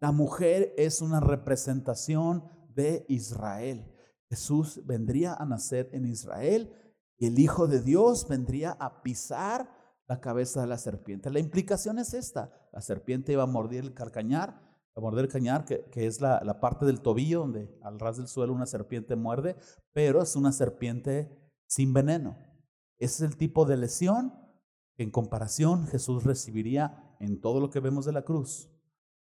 La 0.00 0.12
mujer 0.12 0.74
es 0.76 1.00
una 1.00 1.20
representación 1.20 2.44
de 2.74 3.04
Israel. 3.08 3.92
Jesús 4.28 4.82
vendría 4.84 5.34
a 5.34 5.46
nacer 5.46 5.88
en 5.92 6.04
Israel 6.04 6.72
y 7.18 7.26
el 7.26 7.38
Hijo 7.38 7.66
de 7.66 7.82
Dios 7.82 8.28
vendría 8.28 8.72
a 8.72 9.02
pisar 9.02 9.68
la 10.06 10.20
cabeza 10.20 10.60
de 10.60 10.68
la 10.68 10.78
serpiente. 10.78 11.30
La 11.30 11.40
implicación 11.40 11.98
es 11.98 12.14
esta. 12.14 12.52
La 12.72 12.80
serpiente 12.80 13.32
iba 13.32 13.42
a 13.42 13.46
morder 13.46 13.84
el 13.84 13.94
carcañar, 13.94 14.62
a 14.94 15.00
morder 15.00 15.26
el 15.26 15.30
cañar, 15.30 15.64
que, 15.64 15.88
es 15.94 16.20
la, 16.20 16.60
parte 16.60 16.86
del 16.86 17.00
tobillo 17.02 17.40
donde 17.40 17.76
al 17.82 17.98
ras 17.98 18.16
del 18.16 18.28
suelo 18.28 18.54
una 18.54 18.66
serpiente 18.66 19.16
muerde, 19.16 19.56
pero 19.92 20.22
es 20.22 20.36
una 20.36 20.52
serpiente 20.52 21.30
sin 21.66 21.92
veneno. 21.92 22.38
Ese 22.98 23.24
es 23.24 23.30
el 23.30 23.36
tipo 23.36 23.64
de 23.66 23.76
lesión 23.76 24.32
que 24.96 25.02
en 25.02 25.10
comparación 25.10 25.86
Jesús 25.86 26.24
recibiría 26.24 27.16
en 27.20 27.40
todo 27.40 27.60
lo 27.60 27.70
que 27.70 27.80
vemos 27.80 28.06
de 28.06 28.12
la 28.12 28.22
cruz. 28.22 28.70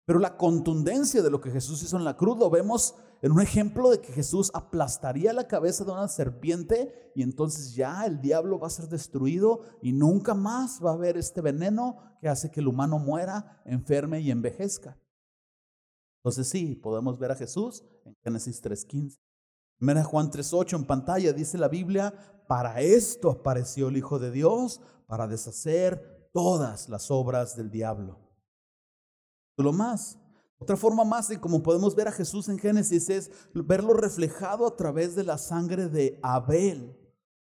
Pero 0.07 0.19
la 0.19 0.37
contundencia 0.37 1.23
de 1.23 1.31
lo 1.31 1.41
que 1.41 1.51
Jesús 1.51 1.83
hizo 1.83 1.97
en 1.97 2.05
la 2.05 2.17
cruz 2.17 2.39
lo 2.39 2.51
vemos 2.51 2.95
en 3.25 3.33
un 3.33 3.41
ejemplo 3.41 3.89
de 3.89 4.03
que 4.03 4.13
Jesús 4.13 4.51
aplastaría 4.53 5.33
la 5.33 5.49
cabeza 5.49 5.83
de 5.83 5.93
una 5.93 6.09
serpiente 6.09 7.11
y 7.15 7.23
entonces 7.23 7.75
ya 7.75 8.05
el 8.05 8.21
diablo 8.21 8.59
va 8.59 8.67
a 8.67 8.71
ser 8.71 8.87
destruido 8.87 9.63
y 9.81 9.95
nunca 9.95 10.35
más 10.35 10.79
va 10.85 10.91
a 10.91 10.93
haber 10.93 11.17
este 11.17 11.41
veneno 11.41 11.97
que 12.21 12.29
hace 12.29 12.51
que 12.51 12.61
el 12.61 12.69
humano 12.69 12.99
muera, 12.99 13.63
enferme 13.65 14.21
y 14.21 14.31
envejezca. 14.31 15.01
Entonces 16.19 16.49
sí, 16.49 16.75
podemos 16.75 17.19
ver 17.19 17.31
a 17.31 17.35
Jesús 17.35 17.83
en 18.05 18.15
Génesis 18.23 18.63
3.15. 18.63 19.19
Mira 19.79 20.05
Juan 20.05 20.31
3.8 20.31 20.77
en 20.77 20.85
pantalla, 20.85 21.33
dice 21.33 21.57
la 21.57 21.69
Biblia, 21.69 22.13
para 22.47 22.83
esto 22.83 23.31
apareció 23.31 23.89
el 23.89 23.97
Hijo 23.97 24.19
de 24.19 24.33
Dios, 24.33 24.83
para 25.07 25.27
deshacer 25.27 26.29
todas 26.35 26.91
las 26.91 27.11
obras 27.11 27.57
del 27.57 27.71
diablo. 27.71 28.19
Lo 29.57 29.73
más, 29.73 30.19
otra 30.65 30.79
forma 30.79 31.05
más 31.05 31.29
de 31.29 31.39
como 31.39 31.63
podemos 31.63 31.95
ver 31.95 32.09
a 32.09 32.13
Jesús 32.13 32.49
en 32.49 32.59
Génesis 32.59 33.11
es 33.11 33.31
verlo 33.53 33.93
reflejado 33.93 34.67
a 34.67 34.77
través 34.77 35.15
de 35.15 35.23
la 35.23 35.37
sangre 35.37 35.89
de 35.89 36.19
Abel. 36.23 36.99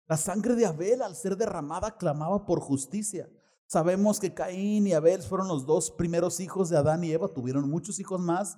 La 0.06 0.18
sangre 0.18 0.54
de 0.56 0.66
Abel 0.66 1.02
al 1.02 1.16
ser 1.16 1.38
derramada 1.38 1.96
clamaba 1.96 2.46
por 2.46 2.60
justicia. 2.60 3.30
Sabemos 3.68 4.20
que 4.20 4.34
Caín 4.34 4.86
y 4.86 4.92
Abel 4.92 5.22
fueron 5.22 5.48
los 5.48 5.66
dos 5.66 5.92
primeros 5.92 6.42
hijos 6.42 6.68
de 6.68 6.76
Adán 6.76 7.06
y 7.06 7.12
Eva, 7.12 7.30
tuvieron 7.30 7.70
muchos 7.70 8.02
hijos 8.02 8.20
más. 8.20 8.58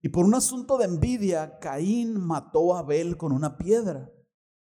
Y 0.00 0.08
por 0.08 0.24
un 0.24 0.34
asunto 0.34 0.78
de 0.78 0.86
envidia, 0.86 1.60
Caín 1.60 2.20
mató 2.20 2.74
a 2.74 2.80
Abel 2.80 3.16
con 3.16 3.30
una 3.30 3.56
piedra. 3.56 4.10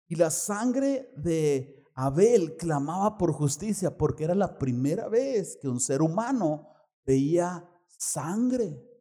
Y 0.08 0.16
la 0.16 0.30
sangre 0.30 1.10
de 1.16 1.86
Abel 1.94 2.58
clamaba 2.58 3.16
por 3.16 3.32
justicia 3.32 3.96
porque 3.96 4.24
era 4.24 4.34
la 4.34 4.58
primera 4.58 5.08
vez 5.08 5.56
que 5.58 5.68
un 5.68 5.80
ser 5.80 6.02
humano 6.02 6.68
veía 7.06 7.66
sangre. 7.86 8.91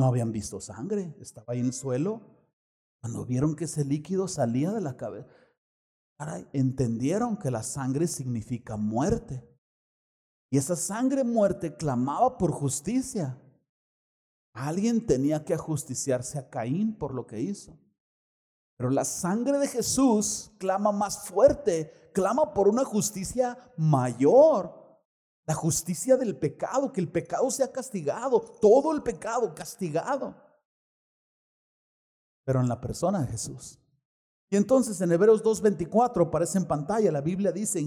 No 0.00 0.06
habían 0.06 0.32
visto 0.32 0.62
sangre, 0.62 1.14
estaba 1.20 1.52
ahí 1.52 1.60
en 1.60 1.66
el 1.66 1.72
suelo. 1.74 2.22
Cuando 3.02 3.26
vieron 3.26 3.54
que 3.54 3.64
ese 3.64 3.84
líquido 3.84 4.28
salía 4.28 4.72
de 4.72 4.80
la 4.80 4.96
cabeza, 4.96 5.28
entendieron 6.54 7.36
que 7.36 7.50
la 7.50 7.62
sangre 7.62 8.06
significa 8.06 8.78
muerte. 8.78 9.46
Y 10.50 10.56
esa 10.56 10.74
sangre 10.74 11.22
muerte 11.22 11.76
clamaba 11.76 12.38
por 12.38 12.50
justicia. 12.50 13.38
Alguien 14.54 15.04
tenía 15.04 15.44
que 15.44 15.52
ajusticiarse 15.52 16.38
a 16.38 16.48
Caín 16.48 16.96
por 16.96 17.12
lo 17.12 17.26
que 17.26 17.42
hizo. 17.42 17.78
Pero 18.78 18.88
la 18.88 19.04
sangre 19.04 19.58
de 19.58 19.68
Jesús 19.68 20.50
clama 20.56 20.92
más 20.92 21.28
fuerte, 21.28 22.10
clama 22.14 22.54
por 22.54 22.68
una 22.68 22.86
justicia 22.86 23.58
mayor. 23.76 24.79
La 25.50 25.56
justicia 25.56 26.16
del 26.16 26.36
pecado, 26.36 26.92
que 26.92 27.00
el 27.00 27.10
pecado 27.10 27.50
sea 27.50 27.72
castigado, 27.72 28.38
todo 28.38 28.92
el 28.94 29.02
pecado 29.02 29.52
castigado. 29.52 30.36
Pero 32.44 32.60
en 32.60 32.68
la 32.68 32.80
persona 32.80 33.22
de 33.22 33.26
Jesús. 33.26 33.80
Y 34.48 34.54
entonces 34.54 35.00
en 35.00 35.10
Hebreos 35.10 35.42
2.24 35.42 36.28
aparece 36.28 36.58
en 36.58 36.66
pantalla, 36.66 37.10
la 37.10 37.20
Biblia 37.20 37.50
dice 37.50 37.84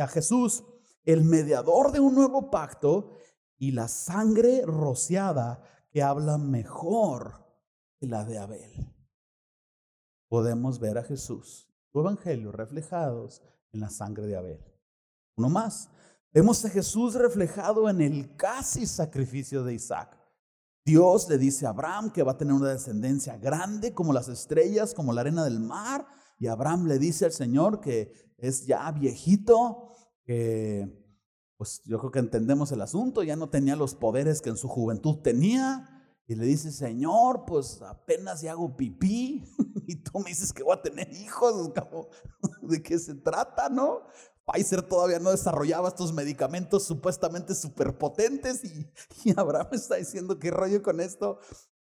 a 0.00 0.06
Jesús, 0.08 0.64
el 1.04 1.24
mediador 1.24 1.92
de 1.92 2.00
un 2.00 2.14
nuevo 2.14 2.50
pacto 2.50 3.10
y 3.58 3.72
la 3.72 3.86
sangre 3.88 4.62
rociada 4.64 5.62
que 5.90 6.02
habla 6.02 6.38
mejor 6.38 7.44
que 8.00 8.06
la 8.06 8.24
de 8.24 8.38
Abel. 8.38 8.94
Podemos 10.28 10.78
ver 10.78 10.96
a 10.96 11.04
Jesús, 11.04 11.68
su 11.92 12.00
evangelio 12.00 12.50
reflejados 12.50 13.42
en 13.72 13.80
la 13.80 13.90
sangre 13.90 14.26
de 14.26 14.38
Abel. 14.38 14.64
Uno 15.36 15.50
más, 15.50 15.90
Vemos 16.34 16.64
a 16.64 16.68
Jesús 16.68 17.14
reflejado 17.14 17.88
en 17.88 18.00
el 18.00 18.34
casi 18.34 18.86
sacrificio 18.86 19.62
de 19.62 19.74
Isaac. 19.74 20.18
Dios 20.84 21.28
le 21.28 21.38
dice 21.38 21.64
a 21.64 21.68
Abraham 21.68 22.10
que 22.10 22.24
va 22.24 22.32
a 22.32 22.36
tener 22.36 22.52
una 22.52 22.70
descendencia 22.70 23.38
grande 23.38 23.94
como 23.94 24.12
las 24.12 24.26
estrellas, 24.26 24.94
como 24.94 25.12
la 25.12 25.20
arena 25.20 25.44
del 25.44 25.60
mar. 25.60 26.04
Y 26.40 26.48
Abraham 26.48 26.86
le 26.86 26.98
dice 26.98 27.24
al 27.24 27.30
Señor 27.30 27.80
que 27.80 28.12
es 28.36 28.66
ya 28.66 28.90
viejito, 28.90 29.86
que 30.24 30.92
pues 31.56 31.82
yo 31.84 32.00
creo 32.00 32.10
que 32.10 32.18
entendemos 32.18 32.72
el 32.72 32.80
asunto, 32.80 33.22
ya 33.22 33.36
no 33.36 33.48
tenía 33.48 33.76
los 33.76 33.94
poderes 33.94 34.42
que 34.42 34.50
en 34.50 34.56
su 34.56 34.66
juventud 34.66 35.20
tenía. 35.22 35.88
Y 36.26 36.34
le 36.34 36.46
dice, 36.46 36.72
Señor, 36.72 37.44
pues 37.46 37.80
apenas 37.82 38.40
ya 38.40 38.52
hago 38.52 38.76
pipí 38.76 39.44
y 39.86 40.02
tú 40.02 40.18
me 40.18 40.30
dices 40.30 40.52
que 40.52 40.64
voy 40.64 40.76
a 40.76 40.82
tener 40.82 41.12
hijos. 41.12 41.70
¿De 42.62 42.82
qué 42.82 42.98
se 42.98 43.14
trata, 43.14 43.68
no? 43.68 44.00
Pfizer 44.46 44.82
todavía 44.82 45.18
no 45.18 45.30
desarrollaba 45.30 45.88
estos 45.88 46.12
medicamentos 46.12 46.84
supuestamente 46.84 47.54
superpotentes 47.54 48.64
y, 48.64 48.90
y 49.24 49.34
Abraham 49.36 49.68
está 49.72 49.96
diciendo, 49.96 50.38
¿qué 50.38 50.50
rollo 50.50 50.82
con 50.82 51.00
esto? 51.00 51.38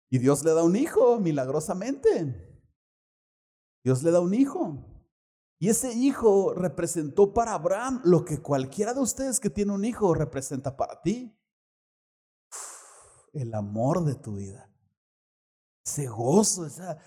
Y 0.09 0.19
Dios 0.19 0.43
le 0.43 0.53
da 0.53 0.63
un 0.63 0.75
hijo 0.75 1.19
milagrosamente. 1.19 2.51
Dios 3.83 4.01
le 4.03 4.11
da 4.11 4.19
un 4.19 4.33
hijo. 4.33 4.83
Y 5.59 5.69
ese 5.69 5.93
hijo 5.93 6.53
representó 6.53 7.33
para 7.33 7.53
Abraham 7.53 8.01
lo 8.03 8.25
que 8.25 8.41
cualquiera 8.41 8.93
de 8.93 9.01
ustedes 9.01 9.39
que 9.39 9.49
tiene 9.49 9.73
un 9.73 9.85
hijo 9.85 10.13
representa 10.13 10.75
para 10.75 11.01
ti. 11.01 11.37
El 13.33 13.53
amor 13.53 14.03
de 14.05 14.15
tu 14.15 14.35
vida. 14.35 14.69
Ese 15.85 16.07
gozo, 16.07 16.65
esa, 16.65 16.97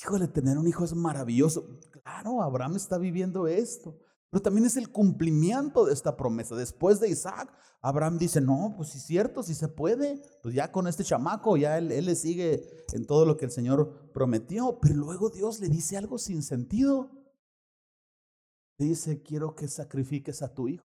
híjole, 0.00 0.28
tener 0.28 0.58
un 0.58 0.66
hijo 0.66 0.84
es 0.84 0.94
maravilloso. 0.94 1.78
Claro, 1.90 2.42
Abraham 2.42 2.76
está 2.76 2.98
viviendo 2.98 3.46
esto. 3.46 3.98
Pero 4.36 4.42
también 4.42 4.66
es 4.66 4.76
el 4.76 4.90
cumplimiento 4.92 5.86
de 5.86 5.94
esta 5.94 6.14
promesa. 6.14 6.54
Después 6.54 7.00
de 7.00 7.08
Isaac, 7.08 7.50
Abraham 7.80 8.18
dice, 8.18 8.42
no, 8.42 8.74
pues 8.76 8.90
sí 8.90 8.98
es 8.98 9.04
cierto, 9.04 9.42
si 9.42 9.54
se 9.54 9.66
puede. 9.66 10.20
Pues 10.42 10.54
ya 10.54 10.70
con 10.70 10.86
este 10.86 11.04
chamaco, 11.04 11.56
ya 11.56 11.78
él, 11.78 11.90
él 11.90 12.04
le 12.04 12.14
sigue 12.16 12.84
en 12.92 13.06
todo 13.06 13.24
lo 13.24 13.38
que 13.38 13.46
el 13.46 13.50
Señor 13.50 14.12
prometió. 14.12 14.78
Pero 14.78 14.96
luego 14.96 15.30
Dios 15.30 15.58
le 15.60 15.70
dice 15.70 15.96
algo 15.96 16.18
sin 16.18 16.42
sentido. 16.42 17.10
Dice, 18.76 19.22
quiero 19.22 19.54
que 19.54 19.68
sacrifiques 19.68 20.42
a 20.42 20.52
tu 20.52 20.68
hijo. 20.68 20.84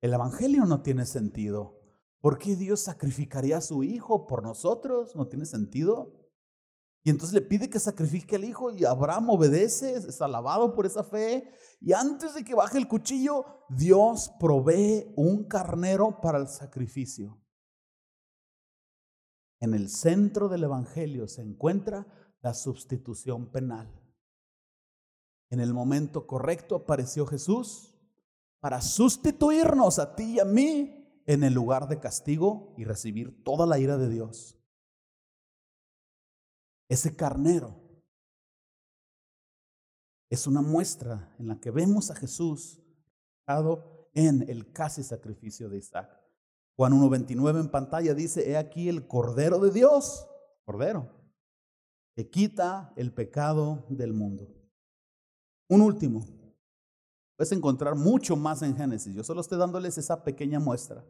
El 0.00 0.14
Evangelio 0.14 0.64
no 0.64 0.80
tiene 0.80 1.06
sentido. 1.06 1.80
¿Por 2.20 2.38
qué 2.38 2.54
Dios 2.54 2.82
sacrificaría 2.82 3.56
a 3.56 3.62
su 3.62 3.82
hijo 3.82 4.28
por 4.28 4.44
nosotros? 4.44 5.16
No 5.16 5.26
tiene 5.26 5.44
sentido. 5.44 6.21
Y 7.04 7.10
entonces 7.10 7.34
le 7.34 7.42
pide 7.42 7.68
que 7.68 7.80
sacrifique 7.80 8.36
al 8.36 8.44
hijo 8.44 8.70
y 8.70 8.84
Abraham 8.84 9.30
obedece, 9.30 9.96
es 9.96 10.22
alabado 10.22 10.72
por 10.72 10.86
esa 10.86 11.02
fe. 11.02 11.52
Y 11.80 11.92
antes 11.92 12.34
de 12.34 12.44
que 12.44 12.54
baje 12.54 12.78
el 12.78 12.86
cuchillo, 12.86 13.44
Dios 13.68 14.30
provee 14.38 15.12
un 15.16 15.44
carnero 15.48 16.20
para 16.20 16.38
el 16.38 16.46
sacrificio. 16.46 17.40
En 19.60 19.74
el 19.74 19.88
centro 19.88 20.48
del 20.48 20.64
Evangelio 20.64 21.26
se 21.26 21.42
encuentra 21.42 22.06
la 22.40 22.54
sustitución 22.54 23.50
penal. 23.50 23.90
En 25.50 25.60
el 25.60 25.74
momento 25.74 26.26
correcto 26.26 26.76
apareció 26.76 27.26
Jesús 27.26 27.94
para 28.60 28.80
sustituirnos 28.80 29.98
a 29.98 30.14
ti 30.14 30.34
y 30.34 30.40
a 30.40 30.44
mí 30.44 31.22
en 31.26 31.42
el 31.42 31.52
lugar 31.52 31.88
de 31.88 31.98
castigo 31.98 32.74
y 32.78 32.84
recibir 32.84 33.42
toda 33.42 33.66
la 33.66 33.78
ira 33.78 33.96
de 33.98 34.08
Dios. 34.08 34.61
Ese 36.92 37.16
carnero 37.16 37.74
es 40.28 40.46
una 40.46 40.60
muestra 40.60 41.34
en 41.38 41.48
la 41.48 41.58
que 41.58 41.70
vemos 41.70 42.10
a 42.10 42.14
Jesús 42.14 42.82
en 44.12 44.46
el 44.46 44.70
casi 44.74 45.02
sacrificio 45.02 45.70
de 45.70 45.78
Isaac. 45.78 46.10
Juan 46.76 46.92
1.29 46.92 47.60
en 47.60 47.70
pantalla 47.70 48.12
dice, 48.12 48.46
he 48.46 48.58
aquí 48.58 48.90
el 48.90 49.06
Cordero 49.06 49.58
de 49.58 49.70
Dios, 49.70 50.28
Cordero, 50.66 51.08
que 52.14 52.28
quita 52.28 52.92
el 52.96 53.10
pecado 53.14 53.86
del 53.88 54.12
mundo. 54.12 54.54
Un 55.70 55.80
último, 55.80 56.22
puedes 57.38 57.52
encontrar 57.52 57.94
mucho 57.94 58.36
más 58.36 58.60
en 58.60 58.76
Génesis, 58.76 59.14
yo 59.14 59.24
solo 59.24 59.40
estoy 59.40 59.56
dándoles 59.56 59.96
esa 59.96 60.22
pequeña 60.22 60.60
muestra, 60.60 61.02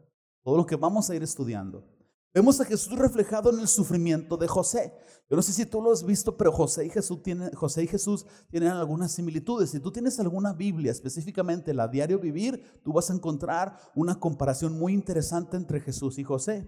todo 0.45 0.55
lo 0.55 0.65
que 0.65 0.77
vamos 0.77 1.09
a 1.09 1.15
ir 1.15 1.23
estudiando. 1.23 1.92
Vemos 2.33 2.59
a 2.59 2.65
Jesús 2.65 2.97
reflejado 2.97 3.51
en 3.51 3.59
el 3.59 3.67
sufrimiento 3.67 4.37
de 4.37 4.47
José. 4.47 4.91
Yo 5.29 5.35
no 5.35 5.43
sé 5.43 5.53
si 5.53 5.67
tú 5.67 5.81
lo 5.81 5.91
has 5.91 6.03
visto, 6.03 6.35
pero 6.35 6.51
José 6.51 6.85
y 6.85 6.89
Jesús, 6.89 7.21
tienen, 7.21 7.53
José 7.53 7.83
y 7.83 7.87
Jesús 7.87 8.25
tienen 8.49 8.69
algunas 8.71 9.11
similitudes. 9.11 9.69
Si 9.69 9.79
tú 9.79 9.91
tienes 9.91 10.19
alguna 10.19 10.51
Biblia, 10.51 10.91
específicamente 10.91 11.75
la 11.75 11.87
Diario 11.87 12.19
Vivir, 12.19 12.81
tú 12.83 12.91
vas 12.91 13.11
a 13.11 13.13
encontrar 13.13 13.77
una 13.93 14.19
comparación 14.19 14.77
muy 14.79 14.93
interesante 14.93 15.57
entre 15.57 15.79
Jesús 15.79 16.17
y 16.17 16.23
José. 16.23 16.67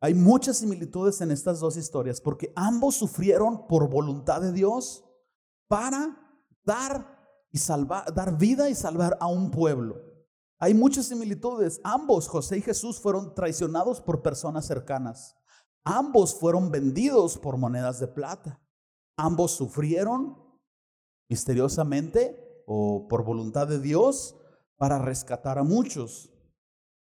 Hay 0.00 0.12
muchas 0.14 0.58
similitudes 0.58 1.20
en 1.20 1.30
estas 1.30 1.60
dos 1.60 1.76
historias 1.76 2.20
porque 2.20 2.52
ambos 2.56 2.96
sufrieron 2.96 3.68
por 3.68 3.88
voluntad 3.88 4.40
de 4.40 4.52
Dios 4.52 5.04
para 5.68 6.16
dar 6.64 7.16
y 7.52 7.58
salvar, 7.58 8.12
dar 8.12 8.36
vida 8.36 8.68
y 8.68 8.74
salvar 8.74 9.16
a 9.20 9.28
un 9.28 9.52
pueblo. 9.52 10.15
Hay 10.58 10.74
muchas 10.74 11.06
similitudes. 11.06 11.80
Ambos, 11.84 12.28
José 12.28 12.58
y 12.58 12.62
Jesús, 12.62 12.98
fueron 12.98 13.34
traicionados 13.34 14.00
por 14.00 14.22
personas 14.22 14.66
cercanas. 14.66 15.36
Ambos 15.84 16.34
fueron 16.34 16.70
vendidos 16.70 17.38
por 17.38 17.58
monedas 17.58 18.00
de 18.00 18.08
plata. 18.08 18.60
Ambos 19.16 19.52
sufrieron 19.52 20.36
misteriosamente 21.28 22.62
o 22.66 23.06
por 23.08 23.24
voluntad 23.24 23.68
de 23.68 23.80
Dios 23.80 24.36
para 24.76 24.98
rescatar 24.98 25.58
a 25.58 25.62
muchos. 25.62 26.32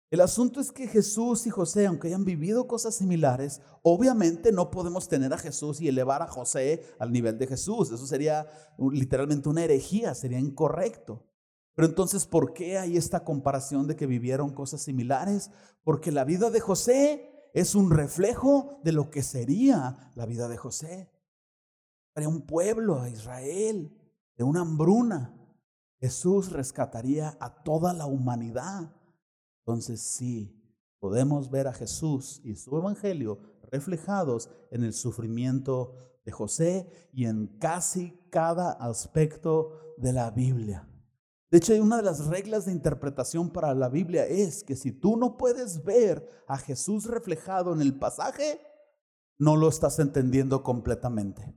El 0.09 0.19
asunto 0.19 0.59
es 0.59 0.71
que 0.71 0.87
Jesús 0.87 1.47
y 1.47 1.49
José, 1.49 1.87
aunque 1.87 2.07
hayan 2.07 2.25
vivido 2.25 2.67
cosas 2.67 2.95
similares, 2.95 3.61
obviamente 3.81 4.51
no 4.51 4.69
podemos 4.69 5.07
tener 5.07 5.33
a 5.33 5.37
Jesús 5.37 5.79
y 5.79 5.87
elevar 5.87 6.21
a 6.21 6.27
José 6.27 6.83
al 6.99 7.13
nivel 7.13 7.37
de 7.37 7.47
Jesús. 7.47 7.91
Eso 7.91 8.05
sería 8.05 8.45
literalmente 8.77 9.47
una 9.47 9.63
herejía, 9.63 10.13
sería 10.13 10.39
incorrecto. 10.39 11.30
Pero 11.75 11.87
entonces, 11.87 12.25
¿por 12.25 12.53
qué 12.53 12.77
hay 12.77 12.97
esta 12.97 13.23
comparación 13.23 13.87
de 13.87 13.95
que 13.95 14.05
vivieron 14.05 14.53
cosas 14.53 14.81
similares? 14.81 15.51
Porque 15.83 16.11
la 16.11 16.25
vida 16.25 16.49
de 16.49 16.59
José 16.59 17.49
es 17.53 17.75
un 17.75 17.91
reflejo 17.91 18.79
de 18.83 18.91
lo 18.91 19.09
que 19.09 19.23
sería 19.23 20.11
la 20.15 20.25
vida 20.25 20.47
de 20.47 20.57
José. 20.57 21.09
Para 22.13 22.27
un 22.27 22.45
pueblo, 22.45 23.01
a 23.01 23.09
Israel, 23.09 23.97
de 24.35 24.43
una 24.43 24.61
hambruna. 24.61 25.37
Jesús 25.99 26.51
rescataría 26.51 27.37
a 27.39 27.63
toda 27.63 27.93
la 27.93 28.05
humanidad. 28.05 28.93
Entonces 29.59 30.01
sí, 30.01 30.61
podemos 30.99 31.49
ver 31.49 31.67
a 31.67 31.73
Jesús 31.73 32.41
y 32.43 32.55
su 32.55 32.75
evangelio 32.77 33.39
reflejados 33.71 34.49
en 34.71 34.83
el 34.83 34.93
sufrimiento 34.93 35.95
de 36.25 36.31
José 36.31 37.09
y 37.13 37.25
en 37.25 37.47
casi 37.59 38.19
cada 38.29 38.71
aspecto 38.71 39.95
de 39.97 40.13
la 40.13 40.31
Biblia. 40.31 40.90
De 41.51 41.57
hecho, 41.57 41.73
una 41.83 41.97
de 41.97 42.03
las 42.03 42.27
reglas 42.27 42.65
de 42.65 42.71
interpretación 42.71 43.49
para 43.49 43.73
la 43.73 43.89
Biblia 43.89 44.25
es 44.25 44.63
que 44.63 44.77
si 44.77 44.93
tú 44.93 45.17
no 45.17 45.35
puedes 45.35 45.83
ver 45.83 46.25
a 46.47 46.57
Jesús 46.57 47.05
reflejado 47.05 47.73
en 47.73 47.81
el 47.81 47.99
pasaje, 47.99 48.61
no 49.37 49.57
lo 49.57 49.67
estás 49.67 49.99
entendiendo 49.99 50.63
completamente. 50.63 51.53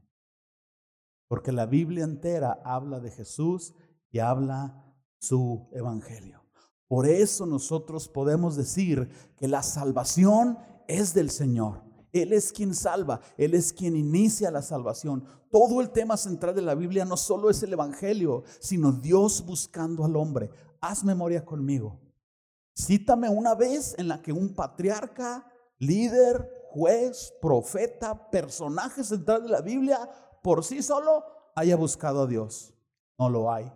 Porque 1.29 1.53
la 1.53 1.67
Biblia 1.67 2.03
entera 2.03 2.61
habla 2.65 2.99
de 2.99 3.13
Jesús 3.13 3.73
y 4.11 4.19
habla 4.19 4.85
su 5.21 5.69
evangelio. 5.73 6.43
Por 6.89 7.07
eso 7.07 7.47
nosotros 7.47 8.09
podemos 8.09 8.57
decir 8.57 9.09
que 9.37 9.47
la 9.47 9.63
salvación 9.63 10.59
es 10.89 11.15
del 11.15 11.31
Señor. 11.31 11.83
Él 12.15 12.33
es 12.33 12.53
quien 12.53 12.77
salva, 12.77 13.21
Él 13.37 13.55
es 13.55 13.73
quien 13.73 13.97
inicia 13.97 14.53
la 14.53 14.63
salvación. 14.63 15.25
Todo 15.51 15.81
el 15.81 15.91
tema 15.91 16.17
central 16.17 16.55
de 16.55 16.63
la 16.63 16.77
Biblia 16.77 17.05
no 17.05 17.17
solo 17.17 17.51
es 17.51 17.61
el 17.65 17.73
Evangelio, 17.73 18.45
sino 18.61 18.93
Dios 18.93 19.45
buscando 19.45 20.05
al 20.05 20.15
hombre. 20.15 20.49
Haz 20.81 21.03
memoria 21.03 21.45
conmigo. 21.45 21.99
Cítame 22.73 23.29
una 23.29 23.57
vez 23.57 23.97
en 23.99 24.07
la 24.07 24.23
que 24.23 24.33
un 24.33 24.55
patriarca, 24.55 25.45
líder, 25.79 26.69
juez, 26.71 27.35
profeta, 27.43 28.31
personaje 28.31 29.03
central 29.03 29.43
de 29.43 29.49
la 29.49 29.61
Biblia, 29.61 30.09
por 30.41 30.65
sí 30.65 30.83
solo 30.83 31.25
haya 31.57 31.75
buscado 31.75 32.23
a 32.23 32.27
Dios. 32.29 32.73
No 33.19 33.29
lo 33.29 33.51
hay. 33.51 33.73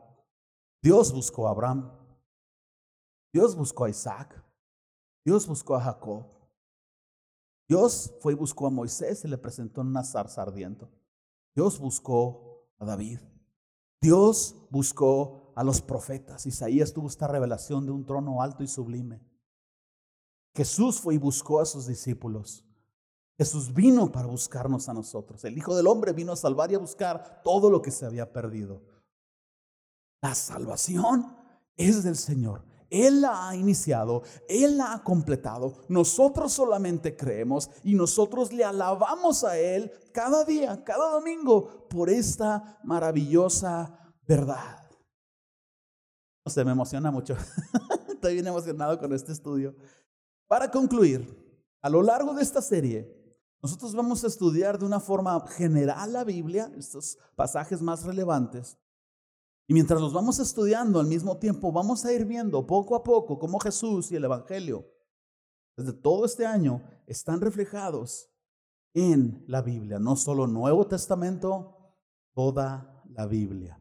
Dios 0.81 1.12
buscó 1.12 1.48
a 1.48 1.51
Abraham. 1.51 1.90
Dios 3.33 3.57
buscó 3.57 3.87
a 3.87 3.90
Isaac. 3.90 4.40
Dios 5.24 5.44
buscó 5.44 5.74
a 5.74 5.81
Jacob. 5.81 6.38
Dios 7.69 8.15
fue 8.21 8.33
y 8.33 8.37
buscó 8.37 8.67
a 8.67 8.71
Moisés 8.71 9.25
y 9.25 9.29
le 9.29 9.37
presentó 9.37 9.83
en 9.83 9.89
una 9.89 10.03
zarza 10.03 10.43
ardiente. 10.43 10.89
Dios 11.55 11.79
buscó 11.79 12.67
a 12.79 12.87
David. 12.87 13.21
Dios 14.01 14.57
buscó 14.71 15.53
a 15.55 15.63
los 15.65 15.83
profetas. 15.83 16.47
Isaías 16.47 16.93
tuvo 16.93 17.09
esta 17.09 17.27
revelación 17.27 17.85
de 17.85 17.93
un 17.93 18.07
trono 18.07 18.41
alto 18.41 18.63
y 18.63 18.69
sublime. 18.69 19.21
Jesús 20.55 21.01
fue 21.01 21.17
y 21.17 21.19
buscó 21.19 21.61
a 21.61 21.67
sus 21.67 21.87
discípulos. 21.87 22.65
Jesús 23.37 23.73
vino 23.73 24.11
para 24.11 24.27
buscarnos 24.27 24.89
a 24.89 24.95
nosotros. 24.95 25.45
El 25.45 25.57
Hijo 25.57 25.77
del 25.77 25.87
Hombre 25.87 26.13
vino 26.13 26.33
a 26.33 26.37
salvar 26.37 26.73
y 26.73 26.75
a 26.75 26.81
buscar 26.81 27.43
todo 27.45 27.71
lo 27.71 27.83
que 27.83 27.91
se 27.91 28.07
había 28.07 28.33
perdido. 28.33 28.83
La 30.21 30.35
salvación 30.35 31.37
es 31.77 32.03
del 32.03 32.17
Señor. 32.17 32.65
Él 32.90 33.20
la 33.20 33.48
ha 33.48 33.57
iniciado, 33.57 34.22
Él 34.48 34.79
la 34.79 34.94
ha 34.94 35.03
completado. 35.03 35.74
Nosotros 35.88 36.53
solamente 36.53 37.16
creemos 37.16 37.70
y 37.85 37.94
nosotros 37.94 38.53
le 38.53 38.64
alabamos 38.64 39.44
a 39.44 39.59
Él 39.59 39.92
cada 40.12 40.44
día, 40.44 40.83
cada 40.85 41.11
domingo, 41.11 41.88
por 41.88 42.09
esta 42.09 42.79
maravillosa 42.85 44.12
verdad. 44.27 44.88
Se 46.46 46.64
me 46.64 46.72
emociona 46.72 47.11
mucho. 47.11 47.37
Estoy 48.09 48.35
bien 48.35 48.46
emocionado 48.46 48.98
con 48.98 49.12
este 49.12 49.33
estudio. 49.33 49.74
Para 50.46 50.70
concluir, 50.70 51.46
a 51.83 51.90
lo 51.90 52.03
largo 52.03 52.33
de 52.33 52.42
esta 52.42 52.62
serie, 52.62 53.14
nosotros 53.62 53.94
vamos 53.94 54.24
a 54.24 54.29
estudiar 54.29 54.79
de 54.79 54.87
una 54.87 55.01
forma 55.01 55.44
general 55.48 56.12
la 56.12 56.24
Biblia, 56.24 56.72
estos 56.77 57.18
pasajes 57.37 57.83
más 57.83 58.05
relevantes, 58.05 58.79
y 59.71 59.75
mientras 59.75 60.01
los 60.01 60.15
vamos 60.15 60.39
estudiando 60.39 60.99
al 60.99 61.07
mismo 61.07 61.37
tiempo, 61.37 61.71
vamos 61.71 62.03
a 62.07 62.13
ir 62.13 62.25
viendo 62.25 62.67
poco 62.67 62.97
a 62.97 63.05
poco 63.05 63.39
cómo 63.39 63.61
Jesús 63.61 64.11
y 64.11 64.17
el 64.17 64.25
Evangelio, 64.25 64.87
desde 65.77 65.93
todo 65.93 66.25
este 66.25 66.47
año, 66.47 66.83
están 67.07 67.43
reflejados 67.43 68.31
en 68.95 69.45
la 69.47 69.61
Biblia, 69.61 69.99
no 69.99 70.17
solo 70.17 70.47
Nuevo 70.47 70.87
Testamento, 70.87 71.95
toda 72.33 73.05
la 73.11 73.27
Biblia. 73.27 73.79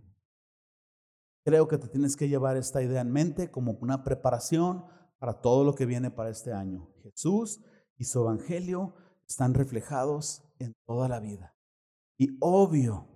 Creo 1.46 1.70
que 1.70 1.78
te 1.78 1.88
tienes 1.88 2.18
que 2.18 2.28
llevar 2.28 2.58
esta 2.58 2.84
idea 2.84 3.00
en 3.00 3.14
mente 3.14 3.50
como 3.50 3.78
una 3.80 4.04
preparación 4.04 4.84
para 5.20 5.40
todo 5.40 5.64
lo 5.64 5.74
que 5.74 5.86
viene 5.86 6.12
para 6.12 6.30
este 6.30 6.52
año. 6.52 6.94
Jesús 7.02 7.62
y 7.96 8.04
su 8.04 8.20
Evangelio 8.20 8.94
están 9.26 9.54
reflejados 9.54 10.44
en 10.60 10.74
toda 10.86 11.08
la 11.08 11.22
vida. 11.22 11.56
Y 12.18 12.36
obvio, 12.42 13.08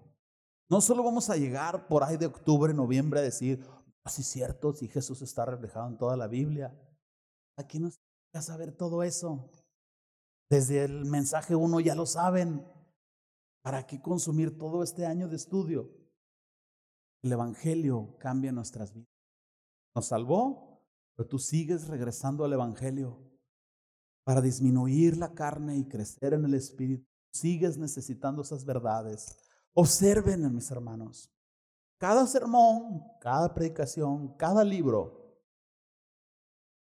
no 0.72 0.80
solo 0.80 1.04
vamos 1.04 1.30
a 1.30 1.36
llegar 1.36 1.86
por 1.90 2.02
ahí 2.02 2.16
de 2.16 2.28
octubre, 2.28 2.74
noviembre 2.74 3.20
a 3.20 3.24
decir, 3.24 3.60
así 4.06 4.22
ah, 4.22 4.24
es 4.24 4.28
cierto, 4.28 4.72
si 4.72 4.88
Jesús 4.88 5.22
está 5.22 5.44
reflejado 5.44 5.90
en 5.90 5.98
toda 5.98 6.16
la 6.16 6.28
Biblia. 6.28 6.74
Aquí 7.58 7.78
nos 7.78 8.00
a 8.34 8.42
saber 8.42 8.72
todo 8.72 9.04
eso. 9.04 9.52
Desde 10.50 10.86
el 10.86 11.04
mensaje 11.04 11.58
uno 11.58 11.82
ya 11.82 11.94
lo 11.94 12.06
saben. 12.06 12.66
¿Para 13.62 13.86
qué 13.86 14.02
consumir 14.02 14.58
todo 14.58 14.82
este 14.82 15.06
año 15.06 15.28
de 15.28 15.36
estudio? 15.36 15.92
El 17.22 17.34
Evangelio 17.34 18.16
cambia 18.18 18.54
nuestras 18.54 18.94
vidas. 18.94 19.12
Nos 19.94 20.06
salvó, 20.06 20.82
pero 21.18 21.28
tú 21.28 21.38
sigues 21.38 21.90
regresando 21.90 22.46
al 22.46 22.54
Evangelio 22.54 23.20
para 24.24 24.40
disminuir 24.40 25.18
la 25.18 25.34
carne 25.34 25.78
y 25.78 25.90
crecer 25.90 26.34
en 26.34 26.46
el 26.46 26.54
Espíritu. 26.54 27.06
Sigues 27.34 27.78
necesitando 27.78 28.42
esas 28.42 28.64
verdades 28.64 29.51
Observen, 29.74 30.54
mis 30.54 30.70
hermanos, 30.72 31.32
cada 31.98 32.28
sermón, 32.28 33.04
cada 33.22 33.54
predicación, 33.54 34.36
cada 34.36 34.64
libro, 34.64 35.40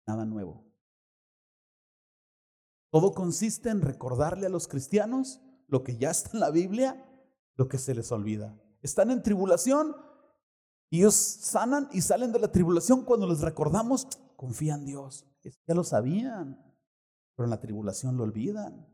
nada 0.07 0.25
nuevo. 0.25 0.65
Todo 2.91 3.13
consiste 3.13 3.71
en 3.71 3.83
recordarle 3.83 4.47
a 4.47 4.51
los 4.51 4.69
cristianos 4.69 5.41
lo 5.67 5.83
que 5.83 5.97
ya 5.97 6.11
está 6.11 6.31
en 6.33 6.41
la 6.41 6.51
Biblia, 6.51 7.05
lo 7.57 7.69
que 7.69 7.79
se 7.79 7.95
les 7.95 8.11
olvida. 8.13 8.59
Están 8.83 9.11
en 9.11 9.23
tribulación, 9.23 9.95
Y 10.91 11.01
ellos 11.01 11.15
sanan 11.15 11.89
y 11.93 12.01
salen 12.01 12.33
de 12.33 12.39
la 12.39 12.51
tribulación 12.51 13.05
cuando 13.05 13.27
les 13.27 13.41
recordamos, 13.41 14.07
confían 14.37 14.81
en 14.81 14.87
Dios. 14.87 15.27
Ya 15.67 15.75
lo 15.75 15.85
sabían, 15.85 16.65
pero 17.35 17.45
en 17.45 17.51
la 17.51 17.61
tribulación 17.61 18.17
lo 18.17 18.25
olvidan. 18.25 18.87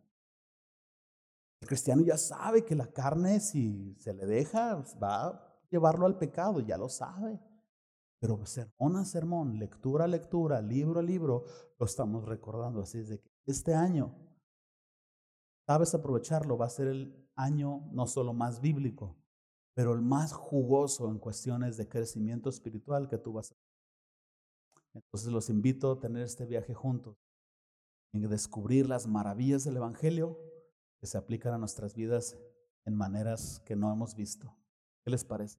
El 1.64 1.68
cristiano 1.68 2.02
ya 2.02 2.18
sabe 2.18 2.62
que 2.62 2.74
la 2.74 2.92
carne, 2.92 3.40
si 3.40 3.96
se 3.98 4.12
le 4.12 4.26
deja, 4.26 4.84
va 5.02 5.28
a 5.28 5.58
llevarlo 5.70 6.04
al 6.04 6.18
pecado, 6.18 6.60
ya 6.60 6.76
lo 6.76 6.90
sabe. 6.90 7.40
Pero 8.20 8.44
sermón 8.44 8.96
a 8.96 9.04
sermón, 9.06 9.58
lectura 9.58 10.04
a 10.04 10.06
lectura, 10.06 10.60
libro 10.60 11.00
a 11.00 11.02
libro, 11.02 11.46
lo 11.78 11.86
estamos 11.86 12.26
recordando. 12.26 12.82
Así 12.82 12.98
es 12.98 13.08
de 13.08 13.18
que 13.18 13.30
este 13.46 13.74
año, 13.74 14.14
sabes 15.66 15.94
aprovecharlo, 15.94 16.58
va 16.58 16.66
a 16.66 16.68
ser 16.68 16.88
el 16.88 17.30
año 17.34 17.88
no 17.92 18.06
solo 18.06 18.34
más 18.34 18.60
bíblico, 18.60 19.16
pero 19.72 19.94
el 19.94 20.02
más 20.02 20.34
jugoso 20.34 21.08
en 21.08 21.18
cuestiones 21.18 21.78
de 21.78 21.88
crecimiento 21.88 22.50
espiritual 22.50 23.08
que 23.08 23.16
tú 23.16 23.32
vas 23.32 23.52
a 23.52 23.54
Entonces 24.92 25.32
los 25.32 25.48
invito 25.48 25.92
a 25.92 25.98
tener 25.98 26.24
este 26.24 26.44
viaje 26.44 26.74
juntos, 26.74 27.16
en 28.12 28.28
descubrir 28.28 28.86
las 28.86 29.06
maravillas 29.06 29.64
del 29.64 29.78
Evangelio 29.78 30.52
que 31.04 31.08
se 31.08 31.18
aplican 31.18 31.52
a 31.52 31.58
nuestras 31.58 31.94
vidas 31.94 32.34
en 32.86 32.94
maneras 32.94 33.60
que 33.66 33.76
no 33.76 33.92
hemos 33.92 34.14
visto. 34.14 34.56
¿Qué 35.04 35.10
les 35.10 35.22
parece? 35.22 35.58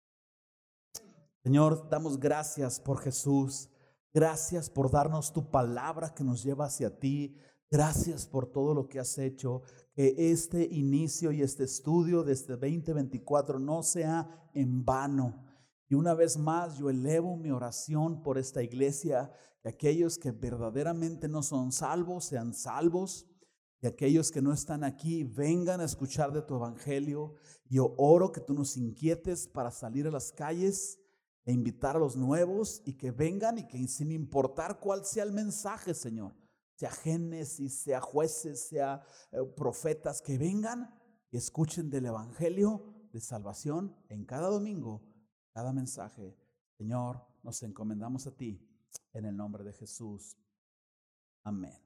Señor, 1.43 1.87
damos 1.87 2.19
gracias 2.19 2.79
por 2.79 2.97
Jesús. 2.97 3.69
Gracias 4.11 4.71
por 4.71 4.89
darnos 4.89 5.31
tu 5.31 5.51
palabra 5.51 6.15
que 6.15 6.23
nos 6.23 6.41
lleva 6.41 6.65
hacia 6.65 6.99
ti. 6.99 7.37
Gracias 7.69 8.25
por 8.25 8.47
todo 8.47 8.73
lo 8.73 8.87
que 8.87 8.99
has 8.99 9.19
hecho. 9.19 9.61
Que 9.93 10.31
este 10.31 10.63
inicio 10.63 11.31
y 11.31 11.43
este 11.43 11.65
estudio 11.65 12.23
de 12.23 12.33
este 12.33 12.53
2024 12.53 13.59
no 13.59 13.83
sea 13.83 14.49
en 14.55 14.83
vano. 14.83 15.45
Y 15.87 15.93
una 15.93 16.15
vez 16.15 16.37
más 16.37 16.79
yo 16.79 16.89
elevo 16.89 17.37
mi 17.37 17.51
oración 17.51 18.23
por 18.23 18.39
esta 18.39 18.63
iglesia, 18.63 19.31
que 19.61 19.69
aquellos 19.69 20.17
que 20.17 20.31
verdaderamente 20.31 21.27
no 21.27 21.43
son 21.43 21.71
salvos 21.71 22.25
sean 22.25 22.55
salvos, 22.55 23.27
y 23.85 23.87
aquellos 23.87 24.31
que 24.31 24.41
no 24.41 24.51
están 24.51 24.83
aquí 24.83 25.23
vengan 25.23 25.79
a 25.79 25.83
escuchar 25.85 26.33
de 26.33 26.41
tu 26.41 26.55
evangelio. 26.55 27.35
Yo 27.69 27.93
oro 27.99 28.31
que 28.31 28.41
tú 28.41 28.55
nos 28.55 28.77
inquietes 28.77 29.47
para 29.47 29.69
salir 29.69 30.07
a 30.07 30.11
las 30.11 30.31
calles 30.31 30.99
e 31.45 31.51
invitar 31.51 31.95
a 31.95 31.99
los 31.99 32.15
nuevos 32.17 32.81
y 32.83 32.93
que 32.93 33.11
vengan 33.11 33.59
y 33.59 33.67
que 33.67 33.87
sin 33.87 34.11
importar 34.11 34.79
cuál 34.79 35.05
sea 35.05 35.23
el 35.23 35.33
mensaje, 35.33 35.93
Señor, 35.93 36.33
sea 36.73 36.89
Génesis, 36.89 37.77
sea 37.77 38.01
jueces, 38.01 38.67
sea 38.67 39.03
eh, 39.31 39.45
profetas, 39.55 40.19
que 40.19 40.39
vengan 40.39 40.91
y 41.29 41.37
escuchen 41.37 41.91
del 41.91 42.07
Evangelio 42.07 43.07
de 43.13 43.21
salvación 43.21 43.95
en 44.09 44.25
cada 44.25 44.49
domingo, 44.49 45.03
cada 45.51 45.71
mensaje. 45.71 46.35
Señor, 46.75 47.23
nos 47.43 47.61
encomendamos 47.61 48.25
a 48.25 48.35
ti 48.35 48.67
en 49.13 49.25
el 49.25 49.37
nombre 49.37 49.63
de 49.63 49.73
Jesús. 49.73 50.35
Amén. 51.43 51.84